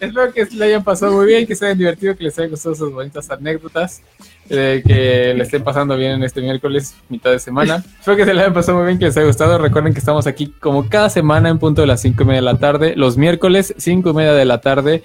Espero 0.00 0.32
que 0.32 0.44
le 0.56 0.64
hayan 0.64 0.82
pasado 0.84 1.12
muy 1.12 1.26
bien, 1.26 1.46
que 1.46 1.54
se 1.54 1.64
hayan 1.66 1.78
divertido, 1.78 2.16
que 2.16 2.24
les 2.24 2.36
hayan 2.38 2.50
gustado 2.50 2.74
sus 2.74 2.92
bonitas 2.92 3.30
anécdotas, 3.30 4.02
eh, 4.50 4.82
que 4.86 5.32
le 5.34 5.42
estén 5.44 5.62
pasando 5.64 5.96
bien 5.96 6.12
en 6.12 6.24
este 6.24 6.42
miércoles, 6.42 6.94
mitad 7.08 7.30
de 7.30 7.38
semana. 7.38 7.82
Espero 8.00 8.16
que 8.16 8.24
se 8.26 8.34
les 8.34 8.42
hayan 8.42 8.52
pasado 8.52 8.78
muy 8.78 8.86
bien, 8.88 8.98
que 8.98 9.06
les 9.06 9.16
haya 9.16 9.26
gustado. 9.26 9.56
Recuerden 9.58 9.92
que 9.94 10.00
estamos 10.00 10.26
aquí 10.26 10.52
como 10.60 10.88
cada 10.90 11.08
semana 11.08 11.48
en 11.48 11.58
punto 11.58 11.80
de 11.80 11.86
las 11.86 12.02
cinco 12.02 12.24
y 12.24 12.26
media 12.26 12.40
de 12.40 12.44
la 12.44 12.58
tarde, 12.58 12.94
los 12.96 13.16
miércoles, 13.16 13.72
cinco 13.78 14.10
y 14.10 14.14
media 14.14 14.32
de 14.34 14.44
la 14.44 14.60
tarde. 14.60 15.02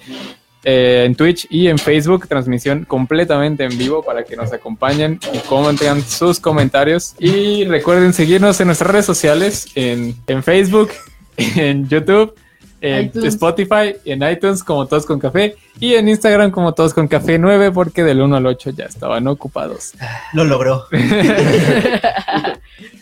Eh, 0.62 1.04
en 1.06 1.14
Twitch 1.14 1.46
y 1.48 1.68
en 1.68 1.78
Facebook, 1.78 2.28
transmisión 2.28 2.84
completamente 2.84 3.64
en 3.64 3.78
vivo 3.78 4.02
para 4.02 4.24
que 4.24 4.36
nos 4.36 4.52
acompañen 4.52 5.18
y 5.32 5.38
comenten 5.38 6.02
sus 6.02 6.38
comentarios. 6.38 7.14
Y 7.18 7.64
recuerden 7.64 8.12
seguirnos 8.12 8.60
en 8.60 8.66
nuestras 8.66 8.90
redes 8.90 9.06
sociales, 9.06 9.68
en, 9.74 10.14
en 10.26 10.42
Facebook, 10.42 10.90
en 11.38 11.88
YouTube, 11.88 12.34
en 12.82 13.06
iTunes. 13.06 13.34
Spotify, 13.34 13.96
en 14.04 14.22
iTunes 14.22 14.62
como 14.62 14.86
Todos 14.86 15.06
con 15.06 15.18
Café 15.18 15.56
y 15.78 15.94
en 15.94 16.08
Instagram 16.08 16.50
como 16.50 16.74
Todos 16.74 16.92
con 16.92 17.08
Café 17.08 17.38
9 17.38 17.72
porque 17.72 18.04
del 18.04 18.20
1 18.20 18.36
al 18.36 18.46
8 18.46 18.70
ya 18.70 18.84
estaban 18.84 19.26
ocupados. 19.28 19.92
Lo 20.34 20.44
logró. 20.44 20.86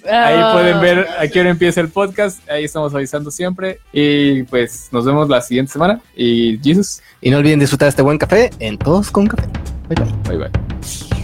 Ahí 0.09 0.35
Ah. 0.39 0.51
pueden 0.55 0.81
ver 0.81 1.07
a 1.19 1.29
qué 1.29 1.41
hora 1.41 1.51
empieza 1.51 1.81
el 1.81 1.89
podcast, 1.89 2.39
ahí 2.51 2.65
estamos 2.65 2.95
avisando 2.95 3.31
siempre 3.31 3.81
y 3.93 4.43
pues 4.45 4.89
nos 4.93 5.05
vemos 5.05 5.29
la 5.29 5.41
siguiente 5.41 5.73
semana 5.73 6.01
y 6.17 6.59
Jesus, 6.63 7.01
Y 7.21 7.31
no 7.31 7.39
olviden 7.39 7.59
disfrutar 7.59 7.89
este 7.89 8.03
buen 8.03 8.17
café 8.19 8.51
en 8.59 8.79
Todos 8.79 9.11
con 9.11 9.27
Café. 9.27 9.49
Bye 9.89 9.97
bye. 10.05 10.39
bye 10.39 10.49
bye. 10.49 11.18